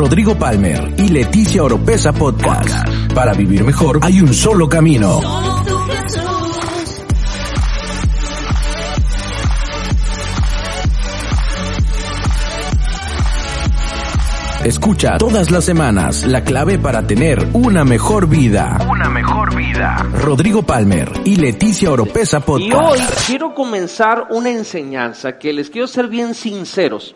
[0.00, 2.88] Rodrigo Palmer y Leticia Oropesa Podcast.
[3.14, 5.20] Para vivir mejor hay un solo camino.
[14.64, 18.78] Escucha todas las semanas la clave para tener una mejor vida.
[18.90, 19.96] Una mejor vida.
[20.14, 22.70] Rodrigo Palmer y Leticia Oropesa Podcast.
[22.70, 27.14] Y hoy quiero comenzar una enseñanza que les quiero ser bien sinceros.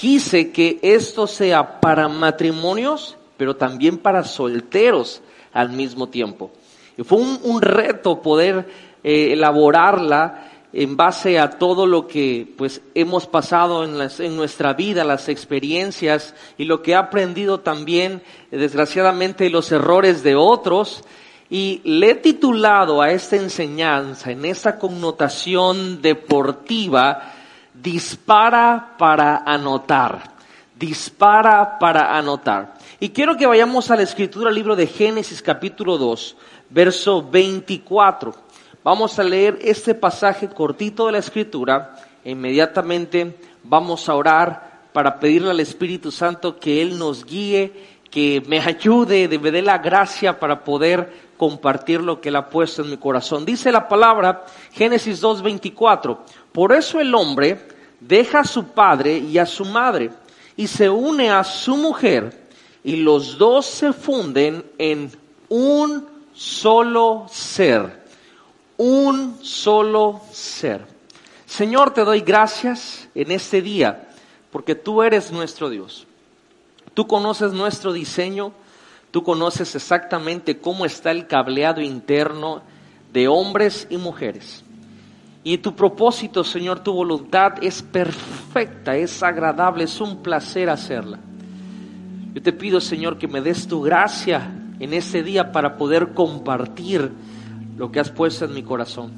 [0.00, 5.20] Quise que esto sea para matrimonios, pero también para solteros
[5.52, 6.50] al mismo tiempo.
[6.96, 8.66] Y fue un, reto poder
[9.04, 15.04] eh, elaborarla en base a todo lo que pues hemos pasado en, en nuestra vida,
[15.04, 21.04] las experiencias y lo que he aprendido también, desgraciadamente, de los errores de otros.
[21.50, 27.34] Y le he titulado a esta enseñanza, en esta connotación deportiva,
[27.82, 30.34] dispara para anotar.
[30.76, 32.74] Dispara para anotar.
[32.98, 36.36] Y quiero que vayamos a la escritura, libro de Génesis capítulo 2,
[36.70, 38.34] verso 24.
[38.82, 45.50] Vamos a leer este pasaje cortito de la escritura inmediatamente vamos a orar para pedirle
[45.50, 47.72] al Espíritu Santo que Él nos guíe,
[48.10, 52.50] que me ayude, de me dé la gracia para poder compartir lo que Él ha
[52.50, 53.46] puesto en mi corazón.
[53.46, 56.18] Dice la palabra, Génesis 2.24,
[56.52, 57.66] por eso el hombre
[57.98, 60.10] deja a su padre y a su madre
[60.54, 62.46] y se une a su mujer
[62.84, 65.10] y los dos se funden en
[65.48, 68.00] un solo ser
[68.82, 70.86] un solo ser.
[71.44, 74.08] Señor, te doy gracias en este día
[74.50, 76.06] porque tú eres nuestro Dios.
[76.94, 78.52] Tú conoces nuestro diseño,
[79.10, 82.62] tú conoces exactamente cómo está el cableado interno
[83.12, 84.64] de hombres y mujeres.
[85.42, 91.18] Y tu propósito, Señor, tu voluntad es perfecta, es agradable, es un placer hacerla.
[92.34, 97.10] Yo te pido, Señor, que me des tu gracia en este día para poder compartir
[97.76, 99.12] lo que has puesto en mi corazón.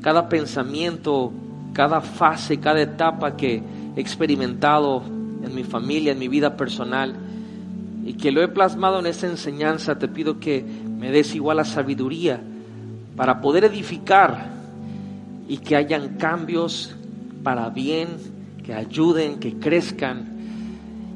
[0.00, 1.32] Cada pensamiento,
[1.74, 3.62] cada fase, cada etapa que
[3.94, 5.02] he experimentado
[5.42, 7.14] en mi familia, en mi vida personal,
[8.04, 11.64] y que lo he plasmado en esta enseñanza, te pido que me des igual la
[11.64, 12.40] sabiduría
[13.16, 14.52] para poder edificar
[15.48, 16.94] y que hayan cambios
[17.42, 18.08] para bien,
[18.62, 20.34] que ayuden, que crezcan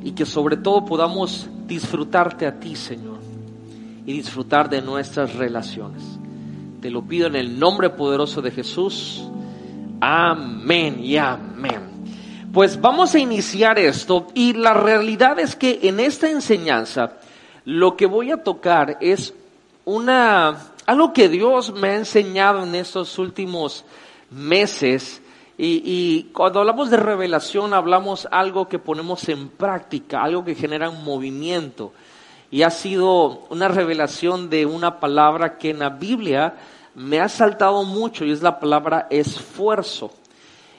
[0.02, 3.18] y que sobre todo podamos disfrutarte a ti, Señor,
[4.06, 6.02] y disfrutar de nuestras relaciones.
[6.80, 9.28] Te lo pido en el nombre poderoso de Jesús.
[10.00, 11.97] Amén y amén.
[12.58, 17.12] Pues vamos a iniciar esto y la realidad es que en esta enseñanza
[17.64, 19.32] lo que voy a tocar es
[19.84, 23.84] una algo que Dios me ha enseñado en estos últimos
[24.32, 25.22] meses
[25.56, 30.90] y, y cuando hablamos de revelación hablamos algo que ponemos en práctica, algo que genera
[30.90, 31.92] un movimiento
[32.50, 36.54] y ha sido una revelación de una palabra que en la Biblia
[36.96, 40.10] me ha saltado mucho y es la palabra esfuerzo.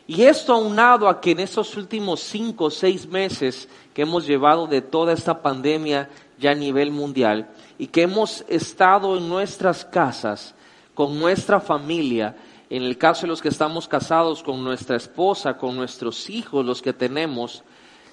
[0.10, 4.66] Y esto aunado a que en estos últimos cinco o seis meses que hemos llevado
[4.66, 6.10] de toda esta pandemia
[6.40, 7.48] ya a nivel mundial
[7.78, 10.56] y que hemos estado en nuestras casas
[10.96, 12.36] con nuestra familia,
[12.72, 16.82] en el caso de los que estamos casados con nuestra esposa, con nuestros hijos, los
[16.82, 17.62] que tenemos,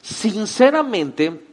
[0.02, 1.46] sinceramente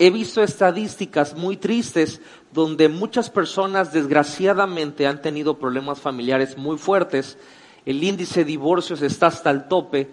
[0.00, 2.20] he visto estadísticas muy tristes
[2.52, 7.38] donde muchas personas desgraciadamente han tenido problemas familiares muy fuertes,
[7.86, 10.10] el índice de divorcios está hasta el tope,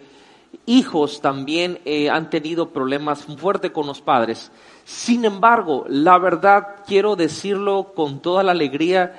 [0.66, 4.52] hijos también eh, han tenido problemas fuertes con los padres.
[4.86, 9.14] Sin embargo, la verdad quiero decirlo con toda la alegría,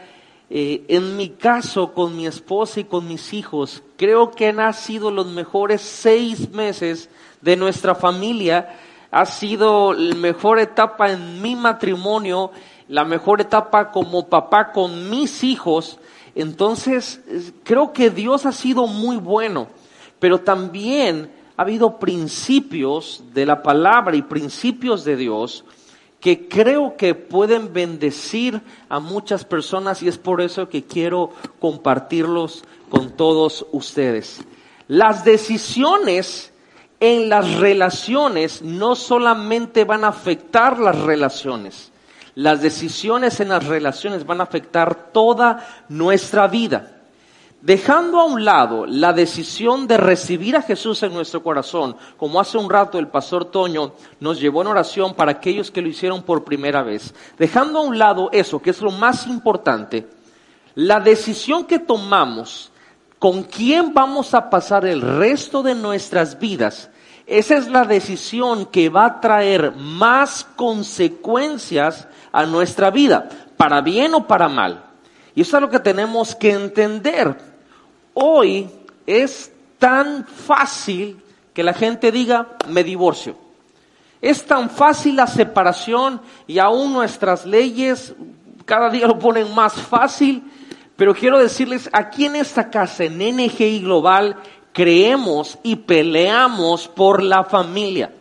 [0.50, 5.10] eh, en mi caso, con mi esposa y con mis hijos, creo que han sido
[5.10, 7.10] los mejores seis meses
[7.42, 8.78] de nuestra familia.
[9.10, 12.50] Ha sido la mejor etapa en mi matrimonio,
[12.88, 15.98] la mejor etapa como papá con mis hijos.
[16.38, 17.21] Entonces,
[17.65, 19.66] creo que Dios ha sido muy bueno,
[20.21, 25.65] pero también ha habido principios de la palabra y principios de Dios
[26.21, 32.63] que creo que pueden bendecir a muchas personas y es por eso que quiero compartirlos
[32.89, 34.41] con todos ustedes.
[34.86, 36.53] Las decisiones
[37.01, 41.91] en las relaciones no solamente van a afectar las relaciones,
[42.39, 47.01] las decisiones en las relaciones van a afectar toda nuestra vida.
[47.63, 52.57] Dejando a un lado la decisión de recibir a Jesús en nuestro corazón, como hace
[52.57, 53.91] un rato el pastor Toño
[54.21, 57.13] nos llevó en oración para aquellos que lo hicieron por primera vez.
[57.37, 60.07] Dejando a un lado eso, que es lo más importante,
[60.77, 62.71] la decisión que tomamos
[63.19, 66.89] con quién vamos a pasar el resto de nuestras vidas
[67.29, 74.15] esa es la decisión que va a traer más consecuencias a nuestra vida, para bien
[74.15, 74.84] o para mal.
[75.34, 77.36] Y eso es lo que tenemos que entender.
[78.15, 78.69] Hoy
[79.07, 81.22] es tan fácil
[81.54, 83.36] que la gente diga, me divorcio.
[84.21, 88.15] Es tan fácil la separación y aún nuestras leyes
[88.69, 90.42] cada día lo ponen más fácil,
[90.95, 94.36] pero quiero decirles, aquí en esta casa, en NGI Global,
[94.72, 98.13] creemos y peleamos por la familia.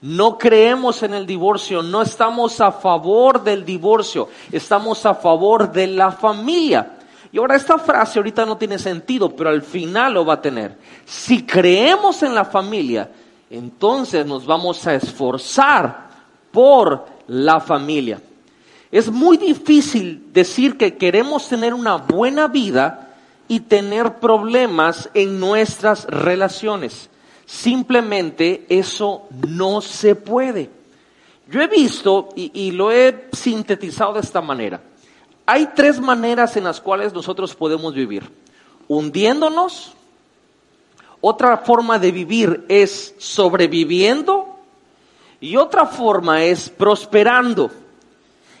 [0.00, 5.88] No creemos en el divorcio, no estamos a favor del divorcio, estamos a favor de
[5.88, 6.98] la familia.
[7.32, 10.76] Y ahora esta frase ahorita no tiene sentido, pero al final lo va a tener.
[11.04, 13.10] Si creemos en la familia,
[13.50, 16.08] entonces nos vamos a esforzar
[16.52, 18.20] por la familia.
[18.90, 23.16] Es muy difícil decir que queremos tener una buena vida
[23.48, 27.10] y tener problemas en nuestras relaciones.
[27.48, 30.68] Simplemente eso no se puede.
[31.50, 34.82] Yo he visto y, lo he sintetizado de esta manera.
[35.46, 38.30] Hay tres maneras en las cuales nosotros podemos vivir.
[38.86, 39.94] Hundiéndonos,
[41.22, 44.58] otra forma de vivir es sobreviviendo
[45.40, 47.70] y otra forma es prosperando.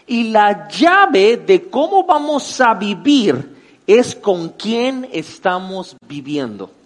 [0.06, 3.54] Y la llave de cómo vamos a vivir
[3.86, 6.77] es con quién estamos viviendo.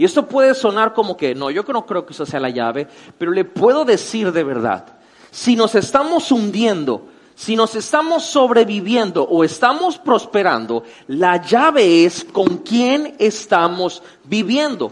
[0.00, 2.88] Y esto puede sonar como que, no, yo no creo que eso sea la llave,
[3.18, 4.86] pero le puedo decir de verdad,
[5.30, 12.56] si nos estamos hundiendo, si nos estamos sobreviviendo o estamos prosperando, la llave es con
[12.56, 14.90] quién estamos viviendo.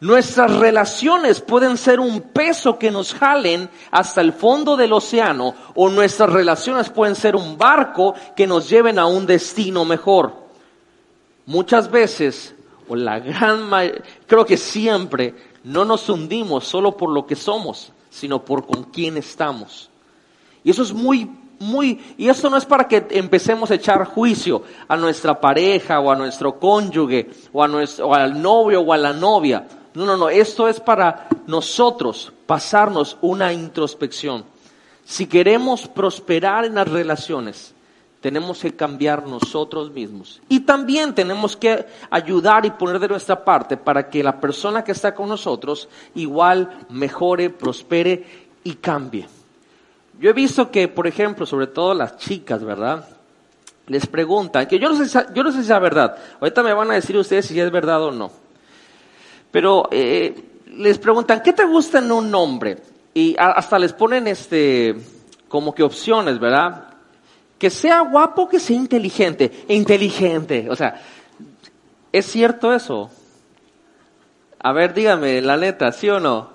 [0.00, 5.90] Nuestras relaciones pueden ser un peso que nos jalen hasta el fondo del océano o
[5.90, 10.32] nuestras relaciones pueden ser un barco que nos lleven a un destino mejor.
[11.44, 12.54] Muchas veces
[12.88, 17.92] o la gran mayoría, creo que siempre no nos hundimos solo por lo que somos,
[18.10, 19.90] sino por con quién estamos.
[20.64, 21.30] Y eso es muy,
[21.60, 26.10] muy, y esto no es para que empecemos a echar juicio a nuestra pareja o
[26.10, 29.66] a nuestro cónyuge o, a nuestro, o al novio o a la novia.
[29.94, 34.44] No, no, no, esto es para nosotros pasarnos una introspección.
[35.04, 37.74] Si queremos prosperar en las relaciones,
[38.20, 40.40] tenemos que cambiar nosotros mismos.
[40.48, 44.92] Y también tenemos que ayudar y poner de nuestra parte para que la persona que
[44.92, 49.26] está con nosotros igual mejore, prospere y cambie.
[50.18, 53.08] Yo he visto que, por ejemplo, sobre todo las chicas, ¿verdad?
[53.86, 56.90] Les preguntan, que yo no sé, yo no sé si es verdad, ahorita me van
[56.90, 58.30] a decir ustedes si es verdad o no,
[59.50, 60.34] pero eh,
[60.66, 62.76] les preguntan, ¿qué te gusta en un hombre?
[63.14, 64.94] Y hasta les ponen este,
[65.48, 66.97] como que opciones, ¿verdad?
[67.58, 69.64] Que sea guapo, que sea inteligente.
[69.68, 70.68] Inteligente.
[70.70, 71.00] O sea,
[72.12, 73.10] ¿es cierto eso?
[74.60, 76.50] A ver, dígame, la neta, ¿sí o no?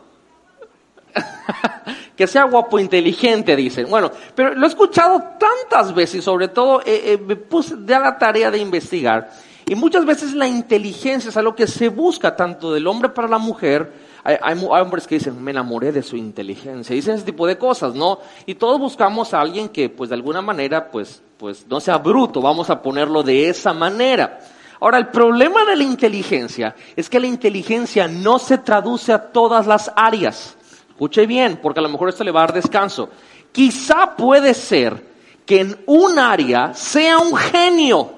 [2.15, 3.89] que sea guapo, inteligente, dicen.
[3.89, 7.99] Bueno, pero lo he escuchado tantas veces, y sobre todo eh, eh, me puse de
[7.99, 9.31] la tarea de investigar.
[9.65, 13.37] Y muchas veces la inteligencia es algo que se busca tanto del hombre para la
[13.37, 13.91] mujer,
[14.23, 18.19] hay, hombres que dicen, me enamoré de su inteligencia, dicen ese tipo de cosas, ¿no?
[18.45, 22.41] Y todos buscamos a alguien que, pues, de alguna manera, pues, pues, no sea bruto,
[22.41, 24.39] vamos a ponerlo de esa manera.
[24.79, 29.67] Ahora, el problema de la inteligencia es que la inteligencia no se traduce a todas
[29.67, 30.55] las áreas.
[30.89, 33.09] Escuche bien, porque a lo mejor esto le va a dar descanso.
[33.51, 35.05] Quizá puede ser
[35.45, 38.09] que en un área sea un genio,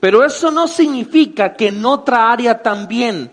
[0.00, 3.30] pero eso no significa que en otra área también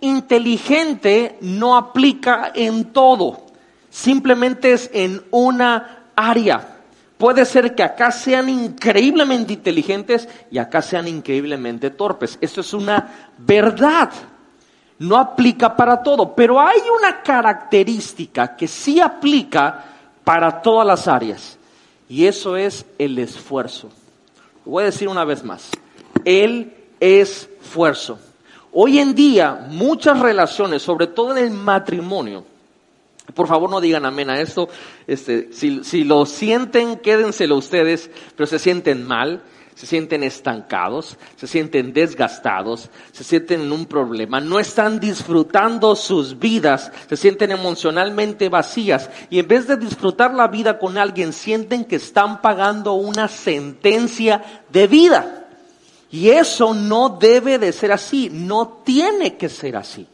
[0.00, 3.46] inteligente no aplica en todo,
[3.90, 6.76] simplemente es en una área.
[7.18, 12.36] Puede ser que acá sean increíblemente inteligentes y acá sean increíblemente torpes.
[12.40, 14.10] Eso es una verdad.
[14.98, 19.84] No aplica para todo, pero hay una característica que sí aplica
[20.24, 21.58] para todas las áreas.
[22.08, 23.90] Y eso es el esfuerzo.
[24.64, 25.70] voy a decir una vez más.
[26.24, 28.18] El esfuerzo.
[28.78, 32.44] Hoy en día, muchas relaciones, sobre todo en el matrimonio,
[33.34, 34.68] por favor no digan amén a esto,
[35.06, 39.40] este, si, si lo sienten, quédenselo ustedes, pero se sienten mal,
[39.74, 46.38] se sienten estancados, se sienten desgastados, se sienten en un problema, no están disfrutando sus
[46.38, 51.86] vidas, se sienten emocionalmente vacías y en vez de disfrutar la vida con alguien, sienten
[51.86, 55.45] que están pagando una sentencia de vida.
[56.16, 60.06] Y eso no debe de ser así, no tiene que ser así.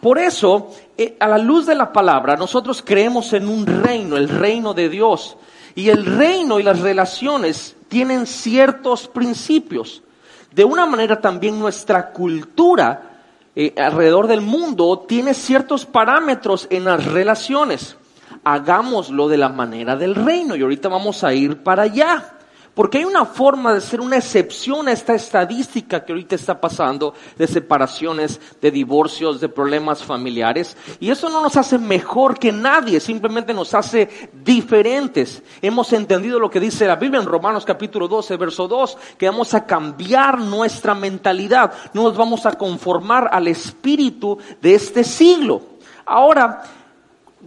[0.00, 4.28] Por eso, eh, a la luz de la palabra, nosotros creemos en un reino, el
[4.28, 5.36] reino de Dios.
[5.74, 10.04] Y el reino y las relaciones tienen ciertos principios.
[10.52, 13.18] De una manera también nuestra cultura
[13.56, 17.96] eh, alrededor del mundo tiene ciertos parámetros en las relaciones.
[18.44, 22.38] Hagámoslo de la manera del reino y ahorita vamos a ir para allá.
[22.74, 27.12] Porque hay una forma de ser una excepción a esta estadística que ahorita está pasando
[27.36, 30.74] de separaciones, de divorcios, de problemas familiares.
[30.98, 35.42] Y eso no nos hace mejor que nadie, simplemente nos hace diferentes.
[35.60, 39.52] Hemos entendido lo que dice la Biblia en Romanos capítulo 12, verso 2, que vamos
[39.52, 41.74] a cambiar nuestra mentalidad.
[41.92, 45.60] No nos vamos a conformar al espíritu de este siglo.
[46.06, 46.62] Ahora,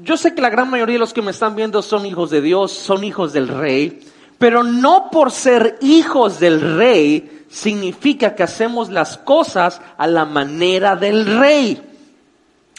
[0.03, 2.41] yo sé que la gran mayoría de los que me están viendo son hijos de
[2.41, 4.11] Dios, son hijos del Rey.
[4.37, 10.95] Pero no por ser hijos del rey significa que hacemos las cosas a la manera
[10.95, 11.81] del rey.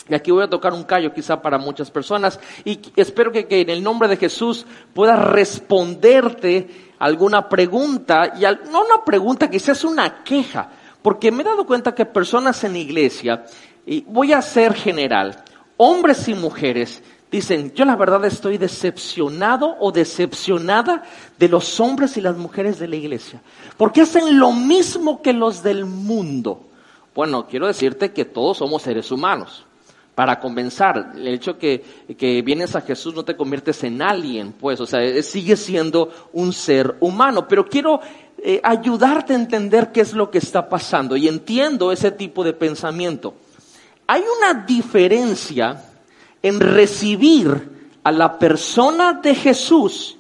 [0.09, 3.71] Y aquí voy a tocar un callo quizá para muchas personas y espero que, en
[3.71, 10.71] el nombre de Jesús pueda responderte alguna pregunta, y no una pregunta, quizás una queja,
[11.03, 13.45] porque me he dado cuenta que personas en iglesia,
[13.85, 15.43] y voy a ser general,
[15.77, 21.03] hombres y mujeres, Dicen, yo la verdad estoy decepcionado o decepcionada
[21.39, 23.43] de los hombres y las mujeres de la iglesia,
[23.77, 26.61] porque hacen lo mismo que los del mundo.
[27.15, 29.65] Bueno, quiero decirte que todos somos seres humanos.
[30.15, 31.85] Para comenzar, el hecho que,
[32.17, 36.55] que vienes a Jesús no te conviertes en alguien, pues, o sea, sigue siendo un
[36.55, 37.47] ser humano.
[37.49, 38.01] Pero quiero
[38.39, 42.53] eh, ayudarte a entender qué es lo que está pasando y entiendo ese tipo de
[42.53, 43.35] pensamiento.
[44.07, 45.83] Hay una diferencia
[46.47, 50.17] en recibir a la persona de Jesús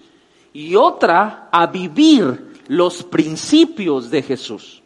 [0.52, 4.82] y otra a vivir los principios de Jesús.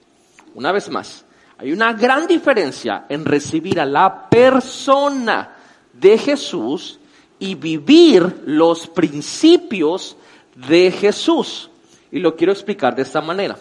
[0.55, 1.25] Una vez más,
[1.57, 5.57] hay una gran diferencia en recibir a la persona
[5.95, 6.99] de Jesús
[7.39, 10.15] y vivir los principios
[10.55, 11.71] de Jesús.
[12.13, 13.57] Y lo quiero explicar de esta manera.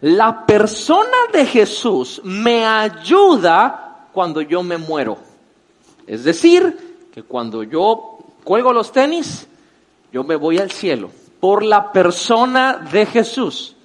[0.00, 5.16] La persona de Jesús me ayuda cuando yo me muero.
[6.08, 9.46] Es decir, que cuando yo cuelgo los tenis,
[10.12, 13.76] yo me voy al cielo por la persona de Jesús.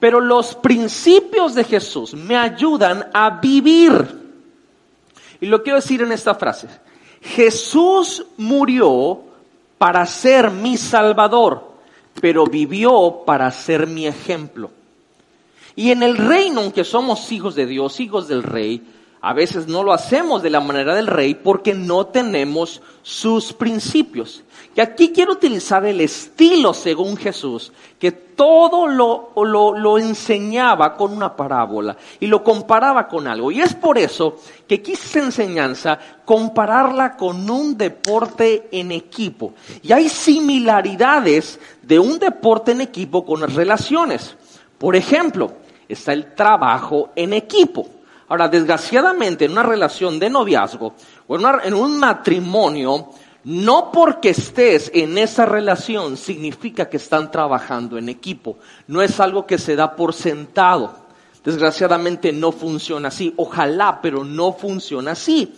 [0.00, 4.22] Pero los principios de Jesús me ayudan a vivir.
[5.40, 6.66] Y lo quiero decir en esta frase.
[7.20, 9.20] Jesús murió
[9.78, 11.74] para ser mi salvador,
[12.20, 14.72] pero vivió para ser mi ejemplo.
[15.76, 18.82] Y en el reino, aunque somos hijos de Dios, hijos del rey,
[19.24, 24.44] a veces no lo hacemos de la manera del rey porque no tenemos sus principios.
[24.76, 31.34] Y aquí quiero utilizar el estilo según Jesús, que todo lo, lo, enseñaba con una
[31.34, 33.50] parábola y lo comparaba con algo.
[33.50, 34.36] Y es por eso
[34.68, 39.54] que quise enseñanza compararla con un deporte en equipo.
[39.80, 44.36] Y hay similaridades de un deporte en equipo con las relaciones.
[44.76, 45.54] Por ejemplo,
[45.88, 47.88] está el trabajo en equipo.
[48.34, 50.94] Ahora, desgraciadamente, en una relación de noviazgo
[51.28, 53.10] o en, un matrimonio,
[53.44, 58.58] no porque estés en esa relación significa que están trabajando en equipo.
[58.88, 60.96] No es algo que se da por sentado.
[61.44, 63.32] Desgraciadamente no funciona así.
[63.36, 65.54] Ojalá, pero no funciona así.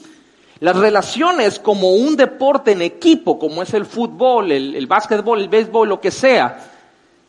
[0.61, 5.49] Las relaciones como un deporte en equipo, como es el fútbol, el, el básquetbol, el
[5.49, 6.73] béisbol, lo que sea,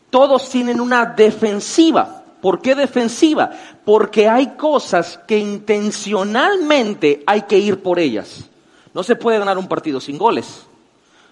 [0.09, 2.16] todos tienen una defensiva.
[2.41, 3.51] ¿Por qué defensiva?
[3.83, 8.45] Porque hay cosas que intencionalmente hay que ir por ellas.
[8.93, 10.65] No se puede ganar un partido sin goles.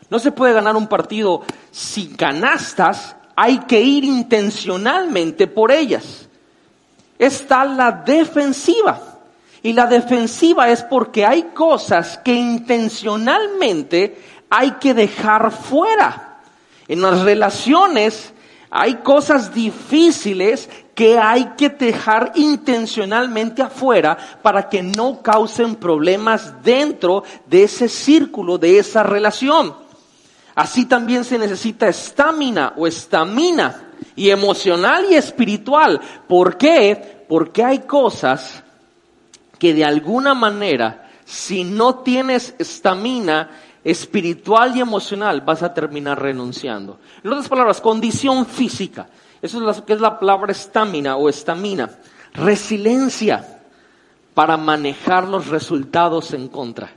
[0.09, 3.15] No se puede ganar un partido sin canastas.
[3.35, 6.27] Hay que ir intencionalmente por ellas.
[7.17, 8.99] Está la defensiva.
[9.61, 16.41] Y la defensiva es porque hay cosas que intencionalmente hay que dejar fuera.
[16.87, 18.31] En las relaciones
[18.69, 27.23] hay cosas difíciles que hay que dejar intencionalmente afuera para que no causen problemas dentro
[27.45, 29.75] de ese círculo, de esa relación.
[30.55, 35.99] Así también se necesita estamina o estamina y emocional y espiritual.
[36.29, 37.25] ¿Por qué?
[37.27, 38.63] Porque hay cosas
[39.59, 43.49] que de alguna manera, si no tienes estamina,
[43.83, 46.99] espiritual y emocional, vas a terminar renunciando.
[47.21, 49.07] En otras palabras, condición física.
[49.45, 51.91] Eso es lo que es la palabra estamina o estamina.
[52.33, 53.59] Resiliencia
[54.33, 56.91] para manejar los resultados en contra.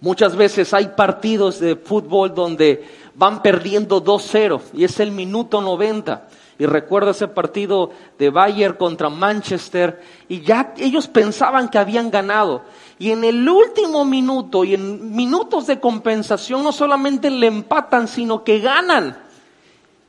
[0.00, 6.26] Muchas veces hay partidos de fútbol donde van perdiendo 2-0 y es el minuto 90.
[6.58, 12.62] Y recuerdo ese partido de Bayern contra Manchester y ya ellos pensaban que habían ganado
[12.98, 18.42] y en el último minuto y en minutos de compensación no solamente le empatan, sino
[18.42, 19.18] que ganan.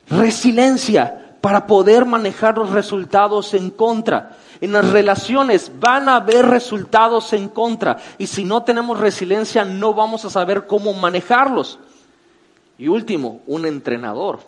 [0.08, 4.34] Resiliencia para poder manejar los resultados en contra.
[4.62, 9.92] En las relaciones van a haber resultados en contra y si no tenemos resiliencia no
[9.92, 11.78] vamos a saber cómo manejarlos.
[12.78, 14.38] Y último, un entrenador,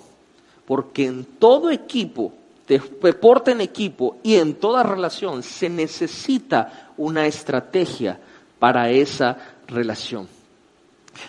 [0.65, 2.33] porque en todo equipo,
[2.67, 8.19] deporte en equipo y en toda relación se necesita una estrategia
[8.59, 9.37] para esa
[9.69, 10.29] relación.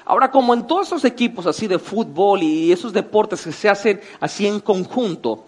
[0.06, 4.00] Ahora, como en todos esos equipos así de fútbol y esos deportes que se hacen
[4.22, 5.48] así en conjunto,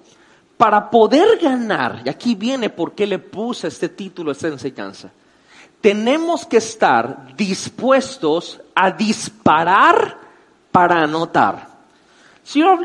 [0.59, 5.09] para poder ganar, y aquí viene por qué le puse este título, esta enseñanza,
[5.79, 10.17] tenemos que estar dispuestos a disparar
[10.69, 11.65] para anotar.
[12.43, 12.77] Si yo,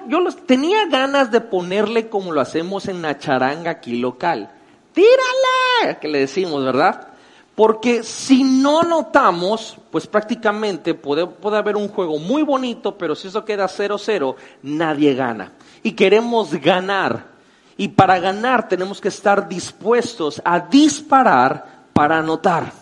[0.46, 4.52] tenía ganas de ponerle como lo hacemos en la charanga aquí local.
[4.92, 5.98] ¡Tírale!
[6.00, 7.08] Que le decimos, ¿verdad?
[7.56, 13.26] Porque si no notamos, pues prácticamente puede, puede haber un juego muy bonito, pero si
[13.26, 15.50] eso queda 0-0, nadie gana.
[15.82, 17.33] Y queremos ganar.
[17.76, 22.72] Y para ganar tenemos que estar dispuestos a disparar para anotar.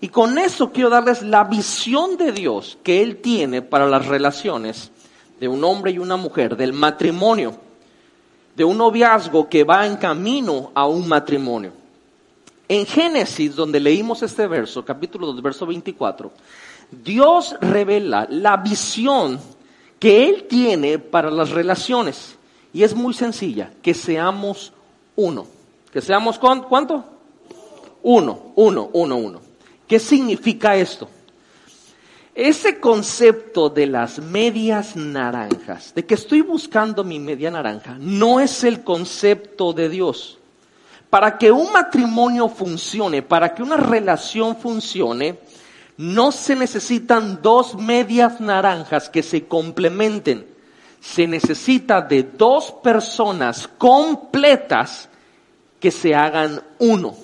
[0.00, 4.90] Y con eso quiero darles la visión de Dios que Él tiene para las relaciones
[5.38, 7.54] de un hombre y una mujer, del matrimonio,
[8.54, 11.72] de un noviazgo que va en camino a un matrimonio.
[12.68, 16.32] En Génesis, donde leímos este verso, capítulo 2, verso 24,
[16.90, 19.38] Dios revela la visión
[19.98, 22.36] que Él tiene para las relaciones.
[22.74, 24.72] Y es muy sencilla, que seamos
[25.14, 25.46] uno.
[25.92, 27.04] ¿Que seamos cuánto?
[28.02, 29.40] Uno, uno, uno, uno.
[29.86, 31.08] ¿Qué significa esto?
[32.34, 38.64] Ese concepto de las medias naranjas, de que estoy buscando mi media naranja, no es
[38.64, 40.38] el concepto de Dios.
[41.08, 45.38] Para que un matrimonio funcione, para que una relación funcione,
[45.96, 50.53] no se necesitan dos medias naranjas que se complementen.
[51.04, 55.10] Se necesita de dos personas completas
[55.78, 57.14] que se hagan uno.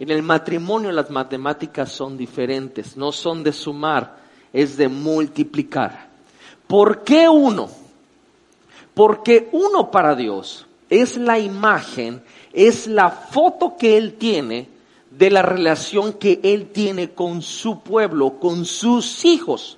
[0.00, 4.16] En el matrimonio las matemáticas son diferentes, no son de sumar,
[4.52, 6.08] es de multiplicar.
[6.66, 7.68] ¿Por qué uno?
[8.94, 12.22] Porque uno para Dios es la imagen
[12.54, 14.68] es la foto que Él tiene
[15.10, 19.76] de la relación que Él tiene con su pueblo, con sus hijos.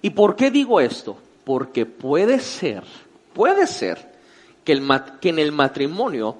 [0.00, 1.16] ¿Y por qué digo esto?
[1.44, 2.84] Porque puede ser,
[3.32, 4.12] puede ser
[4.64, 4.80] que,
[5.20, 6.36] que en el matrimonio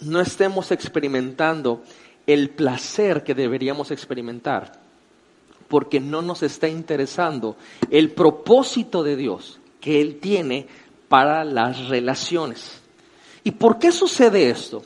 [0.00, 1.82] no estemos experimentando
[2.26, 4.72] el placer que deberíamos experimentar,
[5.68, 7.56] porque no nos está interesando
[7.90, 10.66] el propósito de Dios que Él tiene
[11.08, 12.80] para las relaciones.
[13.42, 14.82] ¿Y por qué sucede esto?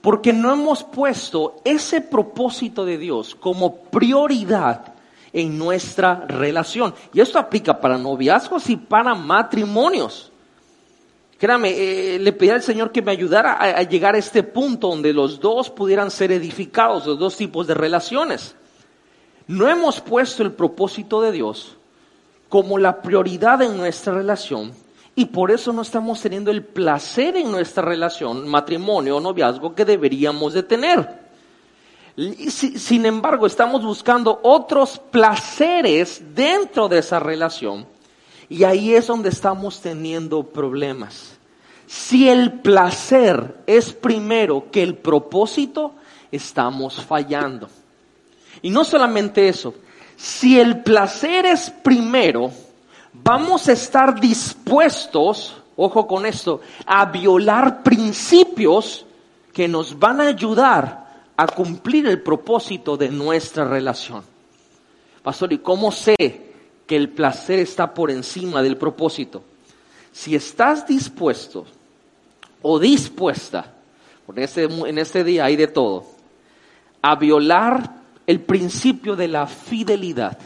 [0.00, 4.91] Porque no hemos puesto ese propósito de Dios como prioridad
[5.32, 6.94] en nuestra relación.
[7.12, 10.30] Y esto aplica para noviazgos y para matrimonios.
[11.38, 14.88] Créame, eh, le pedí al Señor que me ayudara a, a llegar a este punto
[14.88, 18.54] donde los dos pudieran ser edificados, los dos tipos de relaciones.
[19.48, 21.76] No hemos puesto el propósito de Dios
[22.48, 24.72] como la prioridad en nuestra relación
[25.14, 29.84] y por eso no estamos teniendo el placer en nuestra relación, matrimonio o noviazgo que
[29.84, 31.21] deberíamos de tener.
[32.16, 37.86] Sin embargo, estamos buscando otros placeres dentro de esa relación
[38.50, 41.38] y ahí es donde estamos teniendo problemas.
[41.86, 45.94] Si el placer es primero que el propósito,
[46.30, 47.68] estamos fallando.
[48.60, 49.74] Y no solamente eso,
[50.16, 52.50] si el placer es primero,
[53.12, 59.06] vamos a estar dispuestos, ojo con esto, a violar principios
[59.54, 61.01] que nos van a ayudar
[61.36, 64.22] a cumplir el propósito de nuestra relación.
[65.22, 66.16] Pastor, ¿y cómo sé
[66.86, 69.42] que el placer está por encima del propósito?
[70.12, 71.64] Si estás dispuesto
[72.60, 73.72] o dispuesta,
[74.36, 76.06] este, en este día hay de todo,
[77.00, 80.38] a violar el principio de la fidelidad,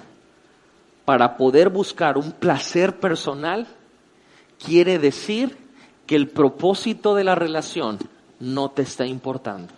[1.07, 3.67] para poder buscar un placer personal,
[4.59, 5.57] quiere decir
[6.05, 7.99] que el propósito de la relación
[8.41, 9.73] no te está importando.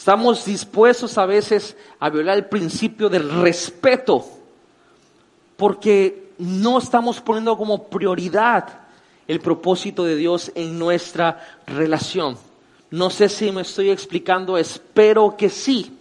[0.00, 4.24] Estamos dispuestos a veces a violar el principio del respeto
[5.58, 8.66] porque no estamos poniendo como prioridad
[9.28, 12.38] el propósito de Dios en nuestra relación.
[12.90, 15.94] No sé si me estoy explicando, espero que sí.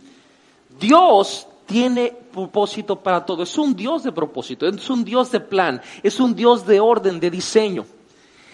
[0.79, 3.43] Dios tiene propósito para todo.
[3.43, 7.19] Es un Dios de propósito, es un Dios de plan, es un Dios de orden,
[7.19, 7.85] de diseño.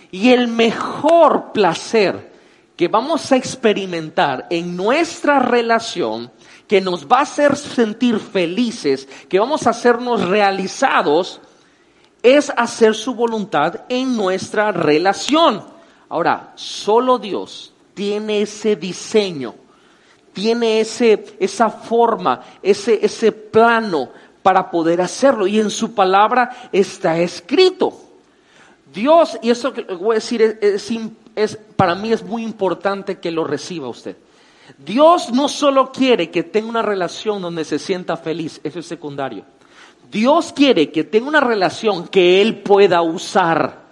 [0.10, 2.34] Y el mejor placer
[2.76, 6.32] que vamos a experimentar en nuestra relación,
[6.68, 11.40] que nos va a hacer sentir felices, que vamos a hacernos realizados,
[12.22, 15.64] es hacer su voluntad en nuestra relación.
[16.10, 19.56] Ahora, solo Dios tiene ese diseño,
[20.34, 24.10] tiene ese, esa forma, ese, ese plano
[24.42, 25.48] para poder hacerlo.
[25.48, 28.05] Y en su palabra está escrito.
[28.96, 30.90] Dios, y eso que voy a decir, es,
[31.36, 34.16] es, para mí es muy importante que lo reciba usted.
[34.78, 39.44] Dios no solo quiere que tenga una relación donde se sienta feliz, eso es secundario.
[40.10, 43.84] Dios quiere que tenga una relación que Él pueda usar,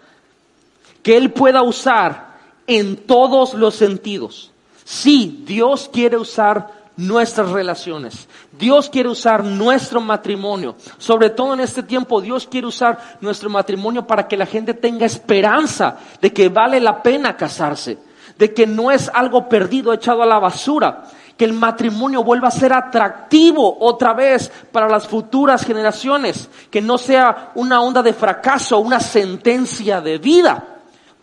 [1.03, 4.51] que Él pueda usar en todos los sentidos.
[4.85, 8.27] Sí, Dios quiere usar nuestras relaciones.
[8.51, 10.75] Dios quiere usar nuestro matrimonio.
[10.97, 15.05] Sobre todo en este tiempo, Dios quiere usar nuestro matrimonio para que la gente tenga
[15.05, 17.97] esperanza de que vale la pena casarse,
[18.37, 21.03] de que no es algo perdido, echado a la basura,
[21.37, 26.97] que el matrimonio vuelva a ser atractivo otra vez para las futuras generaciones, que no
[26.97, 30.72] sea una onda de fracaso, una sentencia de vida.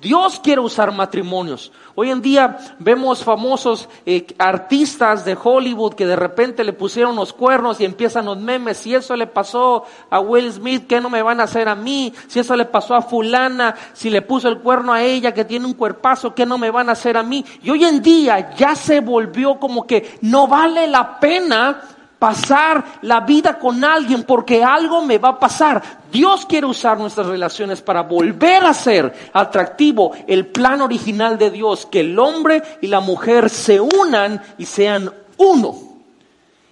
[0.00, 1.70] Dios quiere usar matrimonios.
[1.94, 7.34] Hoy en día vemos famosos eh, artistas de Hollywood que de repente le pusieron los
[7.34, 8.78] cuernos y empiezan los memes.
[8.78, 12.14] Si eso le pasó a Will Smith, ¿qué no me van a hacer a mí?
[12.28, 15.66] Si eso le pasó a fulana, si le puso el cuerno a ella que tiene
[15.66, 17.44] un cuerpazo, ¿qué no me van a hacer a mí?
[17.62, 21.82] Y hoy en día ya se volvió como que no vale la pena
[22.20, 25.82] pasar la vida con alguien porque algo me va a pasar.
[26.12, 31.86] Dios quiere usar nuestras relaciones para volver a ser atractivo el plan original de Dios,
[31.86, 35.74] que el hombre y la mujer se unan y sean uno.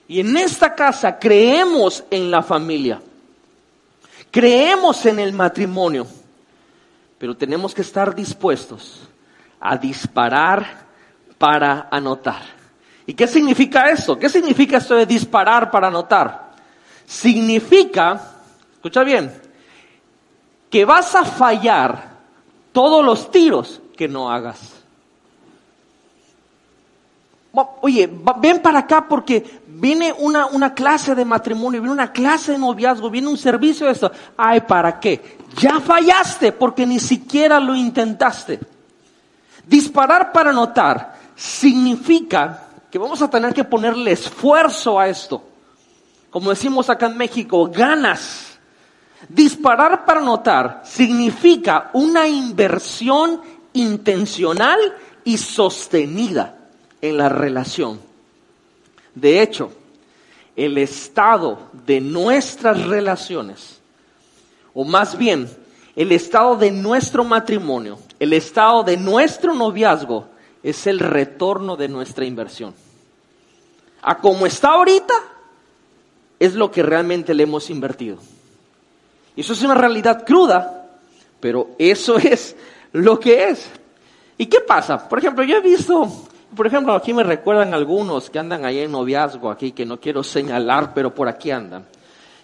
[0.06, 3.00] Y en esta casa creemos en la familia,
[4.30, 6.06] creemos en el matrimonio,
[7.16, 9.08] pero tenemos que estar dispuestos
[9.60, 10.86] a disparar
[11.38, 12.57] para anotar.
[13.08, 14.18] ¿Y qué significa esto?
[14.18, 16.50] ¿Qué significa esto de disparar para anotar?
[17.06, 18.20] Significa,
[18.74, 19.32] escucha bien,
[20.68, 22.10] que vas a fallar
[22.70, 24.74] todos los tiros que no hagas.
[27.80, 32.58] Oye, ven para acá porque viene una, una, clase de matrimonio, viene una clase de
[32.58, 34.12] noviazgo, viene un servicio de esto.
[34.36, 35.38] Ay, ¿para qué?
[35.56, 38.60] Ya fallaste porque ni siquiera lo intentaste.
[39.66, 45.42] Disparar para anotar significa que vamos a tener que ponerle esfuerzo a esto.
[46.30, 48.58] Como decimos acá en México, ganas.
[49.28, 53.40] Disparar para notar significa una inversión
[53.72, 54.78] intencional
[55.24, 56.56] y sostenida
[57.00, 58.00] en la relación.
[59.14, 59.72] De hecho,
[60.54, 63.80] el estado de nuestras relaciones,
[64.74, 65.48] o más bien
[65.96, 70.28] el estado de nuestro matrimonio, el estado de nuestro noviazgo,
[70.62, 72.74] es el retorno de nuestra inversión.
[74.02, 75.14] A como está ahorita,
[76.38, 78.18] es lo que realmente le hemos invertido.
[79.36, 80.90] Y eso es una realidad cruda,
[81.40, 82.56] pero eso es
[82.92, 83.68] lo que es.
[84.36, 85.08] ¿Y qué pasa?
[85.08, 86.08] Por ejemplo, yo he visto,
[86.54, 90.22] por ejemplo, aquí me recuerdan algunos que andan ahí en noviazgo, aquí que no quiero
[90.22, 91.84] señalar, pero por aquí andan.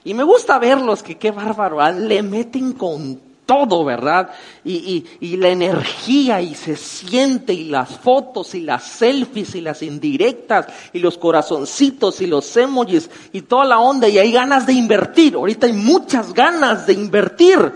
[0.02, 4.30] Y me gusta verlos que qué bárbaro, ah, le meten con todo, ¿verdad?
[4.64, 9.82] Y, y, la energía y se siente y las fotos y las selfies y las
[9.82, 14.72] indirectas y los corazoncitos y los emojis y toda la onda y hay ganas de
[14.72, 15.34] invertir.
[15.34, 17.72] Ahorita hay muchas ganas de invertir.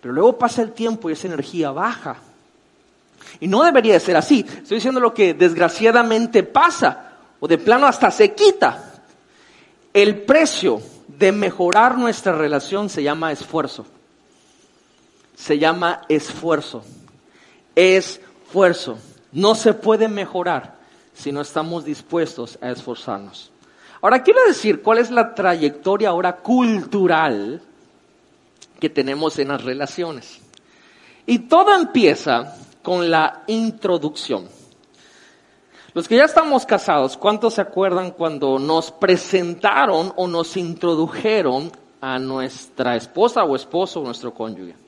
[0.00, 2.16] Pero luego pasa el tiempo y esa energía baja.
[3.40, 4.40] Y no debería de ser así.
[4.40, 9.02] Estoy diciendo lo que desgraciadamente pasa o de plano hasta se quita.
[9.92, 13.86] El precio de mejorar nuestra relación se llama esfuerzo
[15.36, 16.82] se llama esfuerzo.
[17.76, 18.98] Esfuerzo.
[19.30, 20.76] No se puede mejorar
[21.14, 23.52] si no estamos dispuestos a esforzarnos.
[24.00, 27.60] Ahora quiero decir cuál es la trayectoria ahora cultural
[28.80, 30.40] que tenemos en las relaciones.
[31.26, 34.48] Y todo empieza con la introducción.
[35.92, 42.18] Los que ya estamos casados, ¿cuántos se acuerdan cuando nos presentaron o nos introdujeron a
[42.18, 44.85] nuestra esposa o esposo o nuestro cónyuge?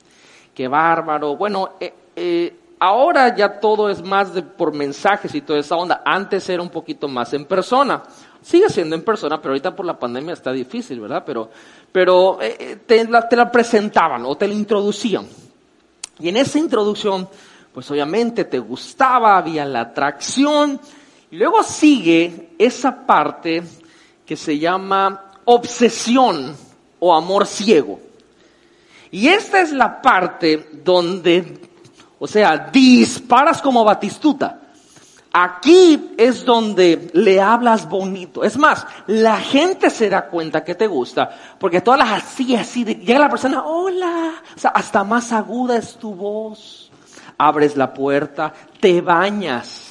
[0.53, 1.35] Qué bárbaro.
[1.35, 6.01] Bueno, eh, eh, ahora ya todo es más de, por mensajes y toda esa onda.
[6.05, 8.03] Antes era un poquito más en persona.
[8.41, 11.23] Sigue siendo en persona, pero ahorita por la pandemia está difícil, ¿verdad?
[11.25, 11.49] Pero,
[11.91, 15.27] pero eh, te, la, te la presentaban o te la introducían.
[16.19, 17.27] Y en esa introducción,
[17.73, 20.79] pues obviamente te gustaba, había la atracción.
[21.31, 23.63] Y luego sigue esa parte
[24.25, 26.55] que se llama obsesión
[26.99, 27.99] o amor ciego.
[29.11, 31.59] Y esta es la parte donde,
[32.19, 34.59] o sea, disparas como batistuta.
[35.31, 38.43] Aquí es donde le hablas bonito.
[38.43, 42.83] Es más, la gente se da cuenta que te gusta, porque todas las así, así,
[42.83, 46.91] llega la persona, hola, o sea, hasta más aguda es tu voz.
[47.37, 49.85] Abres la puerta, te bañas.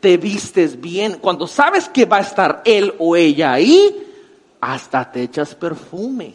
[0.00, 4.06] te vistes bien, cuando sabes que va a estar él o ella ahí,
[4.60, 6.34] hasta te echas perfume,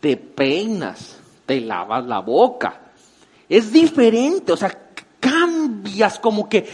[0.00, 2.80] te peinas, te lavas la boca.
[3.48, 4.86] Es diferente, o sea,
[5.26, 6.68] cambias como que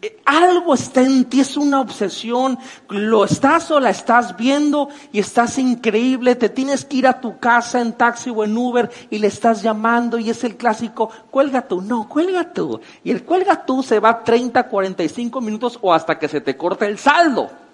[0.00, 2.58] eh, algo está en ti, es una obsesión,
[2.88, 7.38] lo estás o la estás viendo y estás increíble, te tienes que ir a tu
[7.38, 11.62] casa en taxi o en Uber y le estás llamando y es el clásico, cuelga
[11.62, 12.80] tú, no, cuelga tú.
[13.02, 16.86] Y el cuelga tú se va 30, 45 minutos o hasta que se te corte
[16.86, 17.65] el saldo.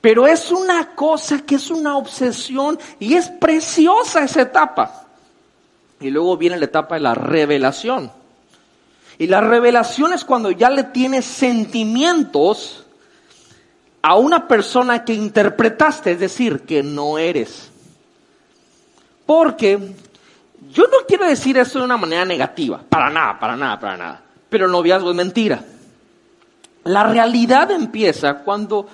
[0.00, 5.06] Pero es una cosa que es una obsesión y es preciosa esa etapa.
[6.00, 8.10] Y luego viene la etapa de la revelación.
[9.18, 12.84] Y la revelación es cuando ya le tienes sentimientos
[14.02, 17.70] a una persona que interpretaste, es decir, que no eres.
[19.24, 19.94] Porque
[20.70, 24.22] yo no quiero decir eso de una manera negativa, para nada, para nada, para nada.
[24.48, 25.64] Pero el noviazgo es mentira.
[26.84, 28.86] La realidad empieza cuando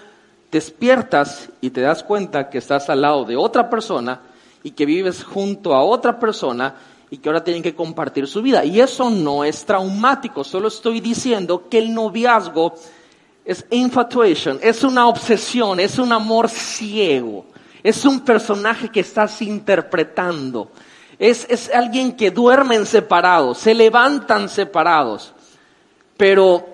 [0.53, 4.21] despiertas y te das cuenta que estás al lado de otra persona
[4.63, 6.75] y que vives junto a otra persona
[7.11, 8.63] y que ahora tienen que compartir su vida.
[8.63, 12.75] Y eso no es traumático, solo estoy diciendo que el noviazgo
[13.47, 17.47] es infatuation, es una obsesión, es un amor ciego,
[17.83, 20.71] es un personaje que estás interpretando,
[21.19, 25.33] es, es alguien que duermen separados, se levantan separados,
[26.19, 26.67] pero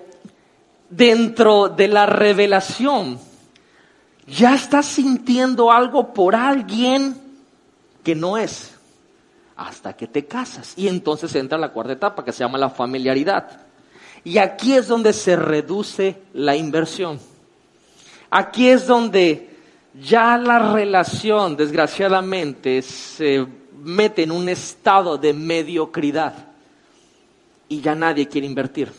[0.89, 3.28] dentro de la revelación
[4.31, 7.15] ya estás sintiendo algo por alguien
[8.03, 8.75] que no es
[9.55, 10.73] hasta que te casas.
[10.77, 13.61] Y entonces entra la cuarta etapa que se llama la familiaridad.
[14.23, 17.19] Y aquí es donde se reduce la inversión.
[18.29, 19.49] Aquí es donde
[20.01, 23.45] ya la relación, desgraciadamente, se
[23.81, 26.33] mete en un estado de mediocridad
[27.67, 28.91] y ya nadie quiere invertir.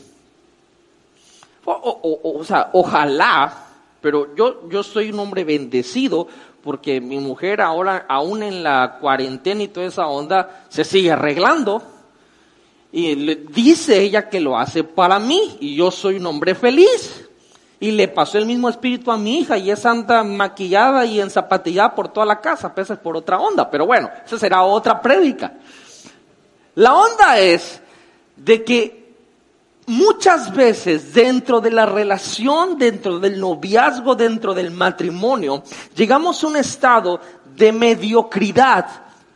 [1.64, 3.66] O, sea, ojalá,
[4.00, 6.26] pero yo, yo soy un hombre bendecido
[6.62, 11.82] porque mi mujer ahora, aún en la cuarentena y toda esa onda, se sigue arreglando.
[12.92, 17.28] Y le dice ella que lo hace para mí y yo soy un hombre feliz.
[17.78, 21.94] Y le pasó el mismo espíritu a mi hija y es anda maquillada y enzapatillada
[21.94, 23.70] por toda la casa, a por otra onda.
[23.70, 25.54] Pero bueno, esa será otra prédica.
[26.74, 27.80] La onda es
[28.36, 28.99] de que
[29.90, 35.64] muchas veces dentro de la relación, dentro del noviazgo, dentro del matrimonio,
[35.96, 37.20] llegamos a un estado
[37.56, 38.86] de mediocridad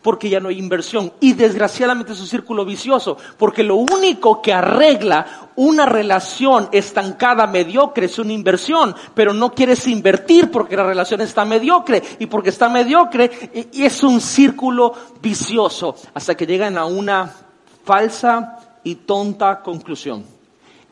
[0.01, 1.12] porque ya no hay inversión.
[1.19, 8.07] Y desgraciadamente es un círculo vicioso, porque lo único que arregla una relación estancada, mediocre,
[8.07, 12.69] es una inversión, pero no quieres invertir porque la relación está mediocre, y porque está
[12.69, 17.35] mediocre, y es un círculo vicioso, hasta que llegan a una
[17.83, 20.34] falsa y tonta conclusión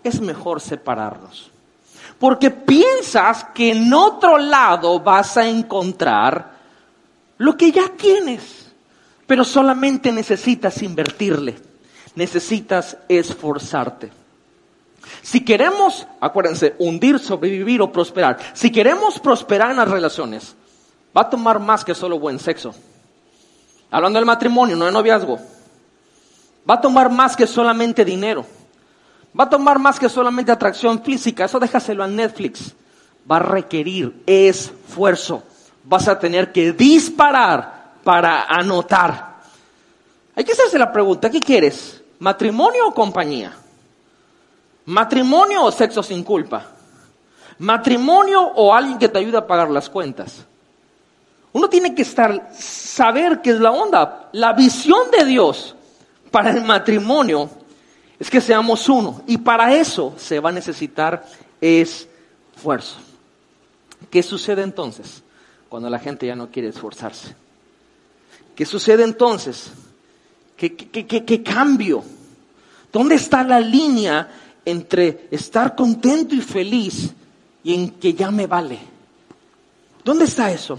[0.05, 1.51] es mejor separarnos.
[2.19, 6.53] Porque piensas que en otro lado vas a encontrar
[7.39, 8.73] lo que ya tienes,
[9.27, 11.57] pero solamente necesitas invertirle,
[12.15, 14.13] necesitas esforzarte.
[15.21, 20.55] Si queremos, acuérdense, hundir, sobrevivir o prosperar, si queremos prosperar en las relaciones,
[21.17, 22.75] va a tomar más que solo buen sexo.
[23.91, 25.39] Hablando del matrimonio, no de noviazgo.
[26.69, 28.47] Va a tomar más que solamente dinero.
[29.39, 32.75] Va a tomar más que solamente atracción física, eso déjaselo a Netflix.
[33.31, 35.43] Va a requerir esfuerzo.
[35.85, 39.41] Vas a tener que disparar para anotar.
[40.35, 42.03] Hay que hacerse la pregunta, ¿qué quieres?
[42.19, 43.53] ¿Matrimonio o compañía?
[44.87, 46.67] ¿Matrimonio o sexo sin culpa?
[47.59, 50.45] ¿Matrimonio o alguien que te ayude a pagar las cuentas?
[51.53, 54.29] Uno tiene que estar, saber qué es la onda.
[54.33, 55.77] La visión de Dios
[56.31, 57.51] para el matrimonio
[58.23, 59.21] es que seamos uno.
[59.27, 61.27] Y para eso se va a necesitar
[61.61, 62.99] esfuerzo.
[64.13, 65.25] ¿Qué sucede entonces
[65.69, 67.35] cuando la gente ya no quiere esforzarse?
[68.55, 69.73] ¿Qué sucede entonces?
[70.57, 72.05] ¿Qué, qué, cambio?
[72.93, 74.31] ¿Dónde está la línea
[74.65, 77.11] entre estar contento y feliz
[77.65, 78.79] y en que ya me vale?
[80.05, 80.79] ¿Dónde está eso?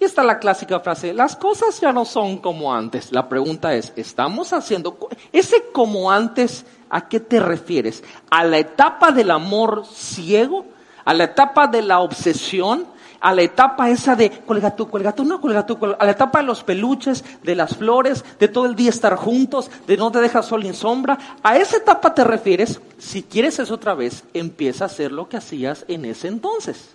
[0.00, 3.10] Y está la clásica frase, las cosas ya no son como antes.
[3.10, 4.96] La pregunta es, ¿estamos haciendo
[5.32, 6.64] ese como antes?
[6.88, 8.04] ¿A qué te refieres?
[8.30, 10.64] ¿A la etapa del amor ciego?
[11.04, 12.86] ¿A la etapa de la obsesión?
[13.20, 16.38] ¿A la etapa esa de cuelga tú, cuelga tú, no cuelga tú, a la etapa
[16.38, 20.20] de los peluches, de las flores, de todo el día estar juntos, de no te
[20.20, 21.18] dejas sol ni sombra?
[21.42, 22.80] ¿A esa etapa te refieres?
[22.98, 26.94] Si quieres eso otra vez, empieza a hacer lo que hacías en ese entonces.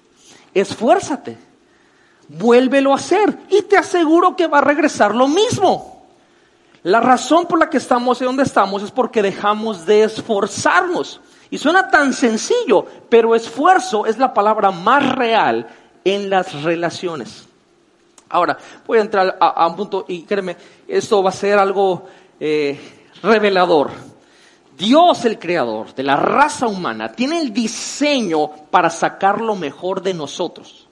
[0.53, 1.37] Esfuérzate
[2.29, 6.05] vuélvelo a hacer y te aseguro que va a regresar lo mismo.
[6.83, 11.21] La razón por la que estamos en donde estamos es porque dejamos de esforzarnos.
[11.49, 15.67] Y suena tan sencillo, pero esfuerzo es la palabra más real
[16.03, 17.47] en las relaciones.
[18.27, 18.57] Ahora,
[18.87, 20.57] voy a entrar a, un punto y créeme,
[20.87, 22.07] esto va a ser algo
[22.39, 22.79] eh,
[23.21, 23.91] revelador.
[24.75, 30.15] Dios, el creador de la raza humana, tiene el diseño para sacar lo mejor de
[30.15, 30.82] nosotros.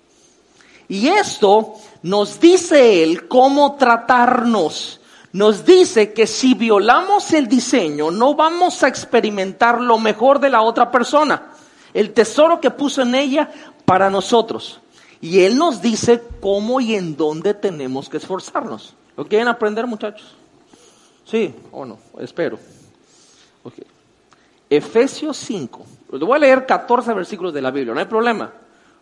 [0.91, 4.99] Y esto nos dice Él cómo tratarnos.
[5.31, 10.61] Nos dice que si violamos el diseño, no vamos a experimentar lo mejor de la
[10.63, 11.53] otra persona,
[11.93, 13.49] el tesoro que puso en ella
[13.85, 14.81] para nosotros.
[15.21, 18.93] Y Él nos dice cómo y en dónde tenemos que esforzarnos.
[19.15, 20.35] ¿Lo quieren aprender, muchachos?
[21.23, 22.59] Sí o no, espero.
[24.69, 25.85] Efesios 5.
[26.11, 28.51] Les voy a leer 14 versículos de la Biblia, no hay problema.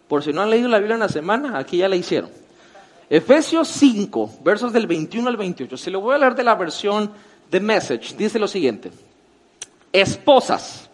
[0.09, 2.31] Por si no han leído la Biblia en la semana, aquí ya la hicieron.
[3.09, 5.77] Efesios 5, versos del 21 al 28.
[5.77, 7.11] Se lo voy a leer de la versión
[7.49, 8.15] de Message.
[8.17, 8.91] Dice lo siguiente.
[9.93, 10.89] Esposas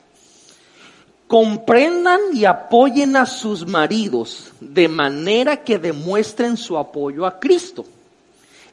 [1.28, 7.86] comprendan y apoyen a sus maridos de manera que demuestren su apoyo a Cristo.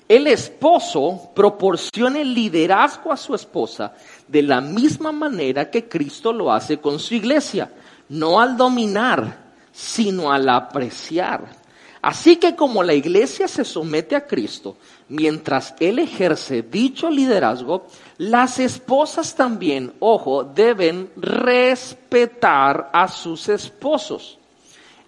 [0.08, 3.94] El esposo proporcione liderazgo a su esposa
[4.26, 7.70] de la misma manera que Cristo lo hace con su iglesia,
[8.08, 9.41] no al dominar,
[9.72, 11.62] sino al apreciar
[12.02, 14.76] Así que como la iglesia se somete a Cristo,
[15.08, 17.86] mientras Él ejerce dicho liderazgo,
[18.18, 24.36] las esposas también, ojo, deben respetar a sus esposos.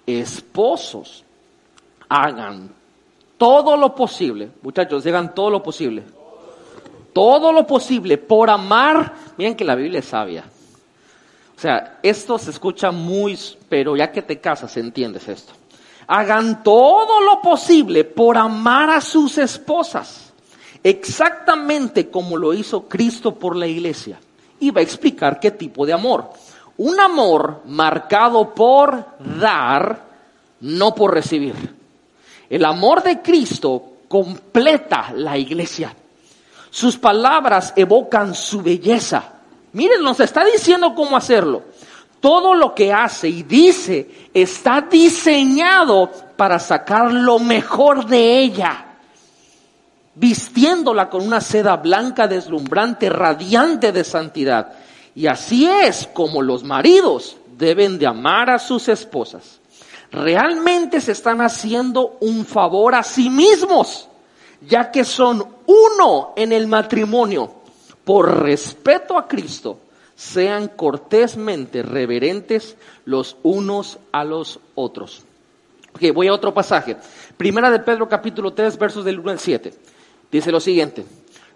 [0.07, 1.24] Esposos,
[2.09, 2.70] hagan
[3.38, 6.05] todo lo posible, muchachos, hagan todo lo posible.
[7.12, 9.14] Todo lo posible por amar.
[9.37, 10.44] Miren que la Biblia es sabia.
[11.56, 13.38] O sea, esto se escucha muy,
[13.68, 15.52] pero ya que te casas entiendes esto
[16.06, 20.32] hagan todo lo posible por amar a sus esposas,
[20.82, 24.18] exactamente como lo hizo Cristo por la iglesia.
[24.60, 26.30] Y va a explicar qué tipo de amor.
[26.76, 29.04] Un amor marcado por
[29.38, 30.04] dar,
[30.60, 31.54] no por recibir.
[32.48, 35.94] El amor de Cristo completa la iglesia.
[36.70, 39.24] Sus palabras evocan su belleza.
[39.74, 41.62] Miren, nos está diciendo cómo hacerlo
[42.24, 48.96] todo lo que hace y dice está diseñado para sacar lo mejor de ella,
[50.14, 54.72] vistiéndola con una seda blanca deslumbrante, radiante de santidad.
[55.14, 59.60] Y así es como los maridos deben de amar a sus esposas.
[60.10, 64.08] Realmente se están haciendo un favor a sí mismos,
[64.66, 67.63] ya que son uno en el matrimonio
[68.04, 69.78] por respeto a Cristo
[70.16, 75.24] sean cortésmente reverentes los unos a los otros.
[75.94, 76.96] Ok, voy a otro pasaje.
[77.36, 79.74] Primera de Pedro capítulo 3 versos del 1 al 7.
[80.30, 81.04] Dice lo siguiente.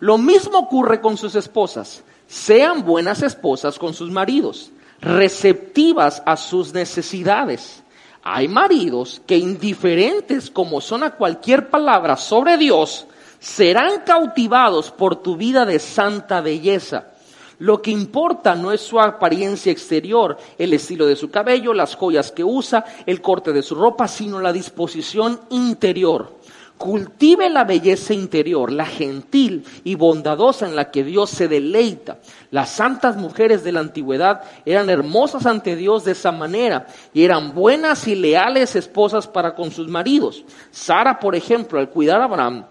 [0.00, 2.02] Lo mismo ocurre con sus esposas.
[2.28, 7.82] Sean buenas esposas con sus maridos, receptivas a sus necesidades.
[8.22, 13.06] Hay maridos que indiferentes como son a cualquier palabra sobre Dios,
[13.38, 17.12] serán cautivados por tu vida de santa belleza
[17.58, 22.30] lo que importa no es su apariencia exterior, el estilo de su cabello, las joyas
[22.30, 26.38] que usa, el corte de su ropa, sino la disposición interior.
[26.76, 32.18] Cultive la belleza interior, la gentil y bondadosa en la que Dios se deleita.
[32.52, 37.52] Las santas mujeres de la antigüedad eran hermosas ante Dios de esa manera y eran
[37.52, 40.44] buenas y leales esposas para con sus maridos.
[40.70, 42.64] Sara, por ejemplo, al cuidar a Abraham,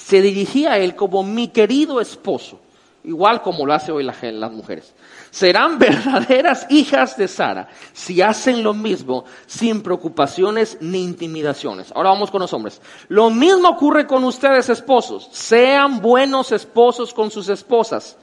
[0.00, 2.60] se dirigía a él como mi querido esposo
[3.04, 4.94] igual como lo hace hoy las mujeres.
[5.30, 11.92] Serán verdaderas hijas de Sara si hacen lo mismo sin preocupaciones ni intimidaciones.
[11.94, 12.80] Ahora vamos con los hombres.
[13.08, 15.28] Lo mismo ocurre con ustedes esposos.
[15.32, 18.16] Sean buenos esposos con sus esposas.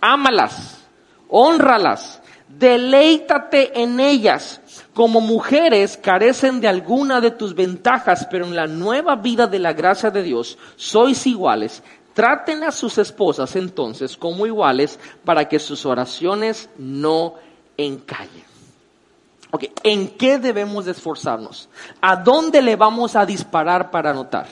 [0.00, 0.84] Ámalas,
[1.28, 2.22] honralas,
[2.60, 4.60] deleítate en ellas.
[4.94, 9.72] Como mujeres carecen de alguna de tus ventajas, pero en la nueva vida de la
[9.72, 11.82] gracia de Dios sois iguales
[12.14, 17.34] Traten a sus esposas entonces como iguales para que sus oraciones no
[17.76, 18.44] encallen.
[19.52, 21.68] Ok, ¿en qué debemos de esforzarnos?
[22.00, 24.46] ¿A dónde le vamos a disparar para anotar?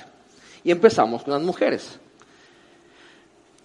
[0.65, 1.99] Y empezamos con las mujeres.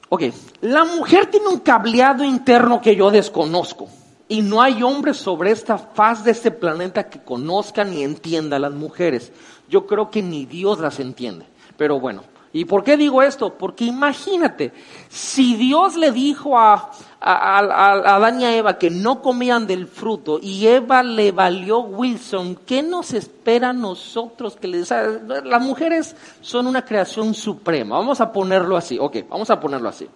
[0.09, 0.23] Ok,
[0.61, 3.87] la mujer tiene un cableado interno que yo desconozco.
[4.33, 8.59] Y no hay hombres sobre esta faz de este planeta que conozcan y entienda a
[8.59, 9.31] las mujeres.
[9.69, 11.45] Yo creo que ni Dios las entiende.
[11.77, 12.23] Pero bueno,
[12.55, 13.55] ¿Y por qué digo esto?
[13.55, 14.71] Porque imagínate,
[15.09, 20.39] si Dios le dijo a, a, Adán y a Eva que no comían del fruto
[20.39, 24.55] y Eva le valió Wilson, ¿qué nos espera a nosotros?
[24.55, 29.89] Que las mujeres son una creación suprema, vamos a ponerlo así, ok, vamos a ponerlo
[29.89, 30.07] así.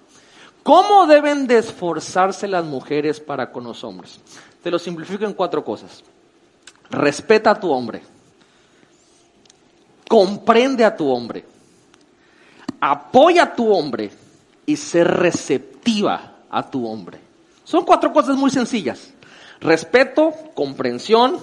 [0.67, 4.19] ¿Cómo deben de esforzarse las mujeres para con los hombres?
[4.61, 6.03] Te lo simplifico en cuatro cosas.
[6.89, 8.01] Respeta a tu hombre.
[10.09, 11.45] Comprende a tu hombre.
[12.81, 14.11] Apoya a tu hombre
[14.65, 17.21] y sé receptiva a tu hombre.
[17.63, 19.13] Son cuatro cosas muy sencillas.
[19.61, 21.37] Respeto, comprensión,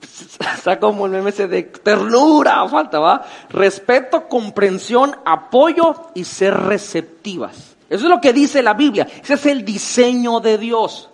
[0.00, 3.24] está como el meme de ternura, falta, ¿va?
[3.48, 7.71] Respeto, comprensión, apoyo y ser receptivas.
[7.92, 9.06] Eso es lo que dice la Biblia.
[9.22, 11.10] Ese es el diseño de Dios.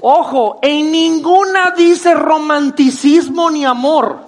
[0.00, 4.20] Ojo, en ninguna dice romanticismo ni amor.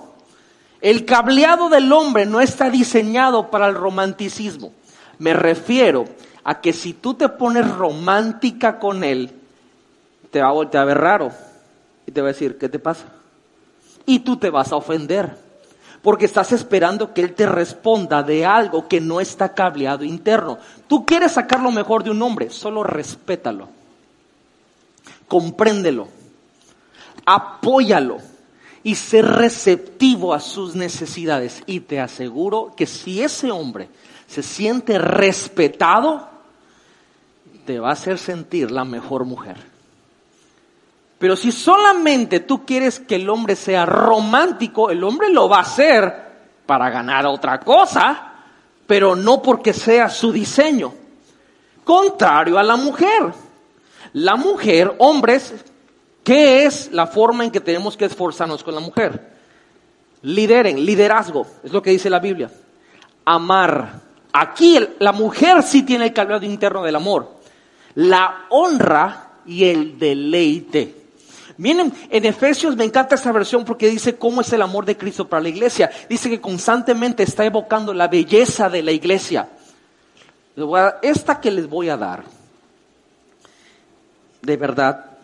[0.81, 4.73] El cableado del hombre no está diseñado para el romanticismo.
[5.21, 6.07] Me refiero
[6.43, 9.31] a que si tú te pones romántica con él,
[10.33, 11.31] te va a voltear a ver raro
[12.09, 13.05] y te va a decir, ¿qué te pasa?
[14.05, 15.39] Y tú te vas a ofender,
[16.03, 20.59] porque estás esperando que él te responda de algo que no está cableado interno.
[20.87, 23.69] Tú quieres sacar lo mejor de un hombre, solo respétalo,
[25.27, 26.09] compréndelo,
[27.27, 28.19] apóyalo
[28.83, 31.63] y ser receptivo a sus necesidades.
[31.67, 33.89] Y te aseguro que si ese hombre
[34.27, 36.29] se siente respetado,
[37.67, 39.78] te va a hacer sentir la mejor mujer.
[41.19, 45.63] Pero si solamente tú quieres que el hombre sea romántico, el hombre lo va a
[45.63, 46.29] hacer
[46.65, 48.33] para ganar otra cosa,
[48.87, 50.95] pero no porque sea su diseño.
[51.83, 53.33] Contrario a la mujer.
[54.13, 55.55] La mujer, hombres,
[56.23, 59.37] ¿qué es la forma en que tenemos que esforzarnos con la mujer?
[60.23, 62.51] Lideren, liderazgo, es lo que dice la Biblia.
[63.25, 67.39] Amar, Aquí la mujer sí tiene el calado interno del amor.
[67.95, 70.98] La honra y el deleite.
[71.59, 75.29] Miren, en Efesios me encanta esta versión porque dice cómo es el amor de Cristo
[75.29, 75.91] para la iglesia.
[76.09, 79.49] Dice que constantemente está evocando la belleza de la iglesia.
[81.03, 82.25] Esta que les voy a dar,
[84.41, 85.19] de verdad,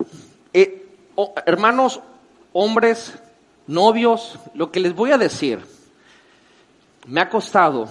[0.53, 0.87] eh,
[1.47, 2.01] hermanos,
[2.53, 3.15] hombres,
[3.69, 5.61] novios, lo que les voy a decir,
[7.07, 7.89] me ha costado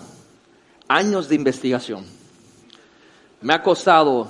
[0.90, 2.06] años de investigación.
[3.40, 4.30] Me ha costado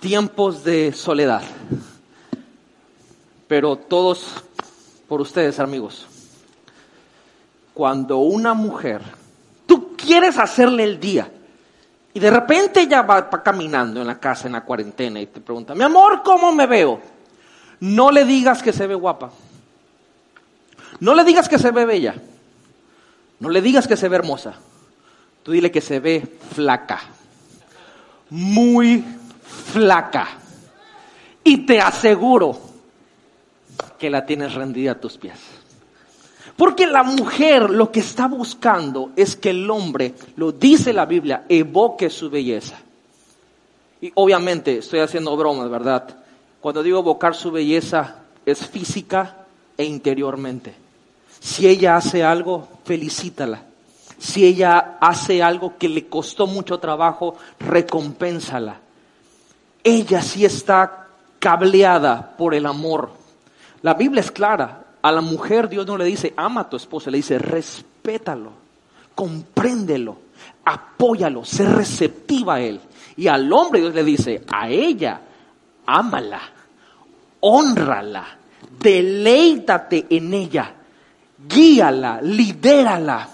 [0.00, 1.42] tiempos de soledad.
[3.48, 4.42] Pero todos
[5.08, 6.06] por ustedes, amigos.
[7.72, 9.02] Cuando una mujer,
[9.66, 11.30] tú quieres hacerle el día,
[12.16, 15.74] y de repente ella va caminando en la casa en la cuarentena y te pregunta,
[15.74, 16.98] mi amor, ¿cómo me veo?
[17.80, 19.30] No le digas que se ve guapa.
[21.00, 22.14] No le digas que se ve bella.
[23.38, 24.54] No le digas que se ve hermosa.
[25.42, 27.00] Tú dile que se ve flaca.
[28.30, 29.04] Muy
[29.72, 30.26] flaca.
[31.44, 32.58] Y te aseguro
[33.98, 35.38] que la tienes rendida a tus pies.
[36.56, 41.44] Porque la mujer lo que está buscando es que el hombre, lo dice la Biblia,
[41.48, 42.76] evoque su belleza.
[44.00, 46.16] Y obviamente estoy haciendo bromas, ¿verdad?
[46.60, 48.16] Cuando digo evocar su belleza
[48.46, 49.36] es física
[49.76, 50.74] e interiormente.
[51.40, 53.62] Si ella hace algo, felicítala.
[54.18, 58.80] Si ella hace algo que le costó mucho trabajo, recompénsala.
[59.84, 61.06] Ella sí está
[61.38, 63.10] cableada por el amor.
[63.82, 64.84] La Biblia es clara.
[65.02, 68.50] A la mujer Dios no le dice, ama a tu esposo, le dice, respétalo,
[69.14, 70.16] compréndelo,
[70.64, 72.80] apóyalo, sé receptiva a él.
[73.16, 75.20] Y al hombre Dios le dice, a ella,
[75.86, 76.40] ámala,
[77.40, 78.26] honrala,
[78.80, 80.74] deleítate en ella
[81.48, 83.28] guíala, lidérala.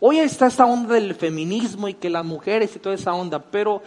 [0.00, 3.82] Hoy está esta onda del feminismo y que las mujeres y toda esa onda, pero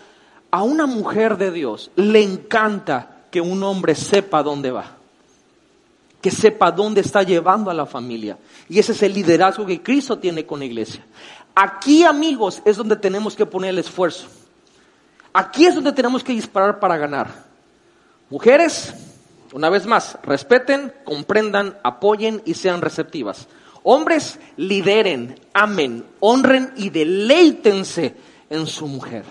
[0.52, 4.98] a una mujer de Dios le encanta que un hombre sepa dónde va,
[6.24, 8.38] que sepa dónde está llevando a la familia.
[8.69, 11.05] Y ese es el liderazgo que Cristo tiene con la iglesia.
[11.53, 14.28] Aquí, amigos, es donde tenemos que poner el esfuerzo.
[15.34, 17.28] Aquí es donde tenemos que disparar para ganar.
[18.30, 18.93] Mujeres,
[19.51, 23.49] una vez más, respeten, comprendan, apoyen y sean receptivas.
[23.84, 28.15] Hombres, lideren, amen, honren y deleítense
[28.49, 29.26] en su mujer.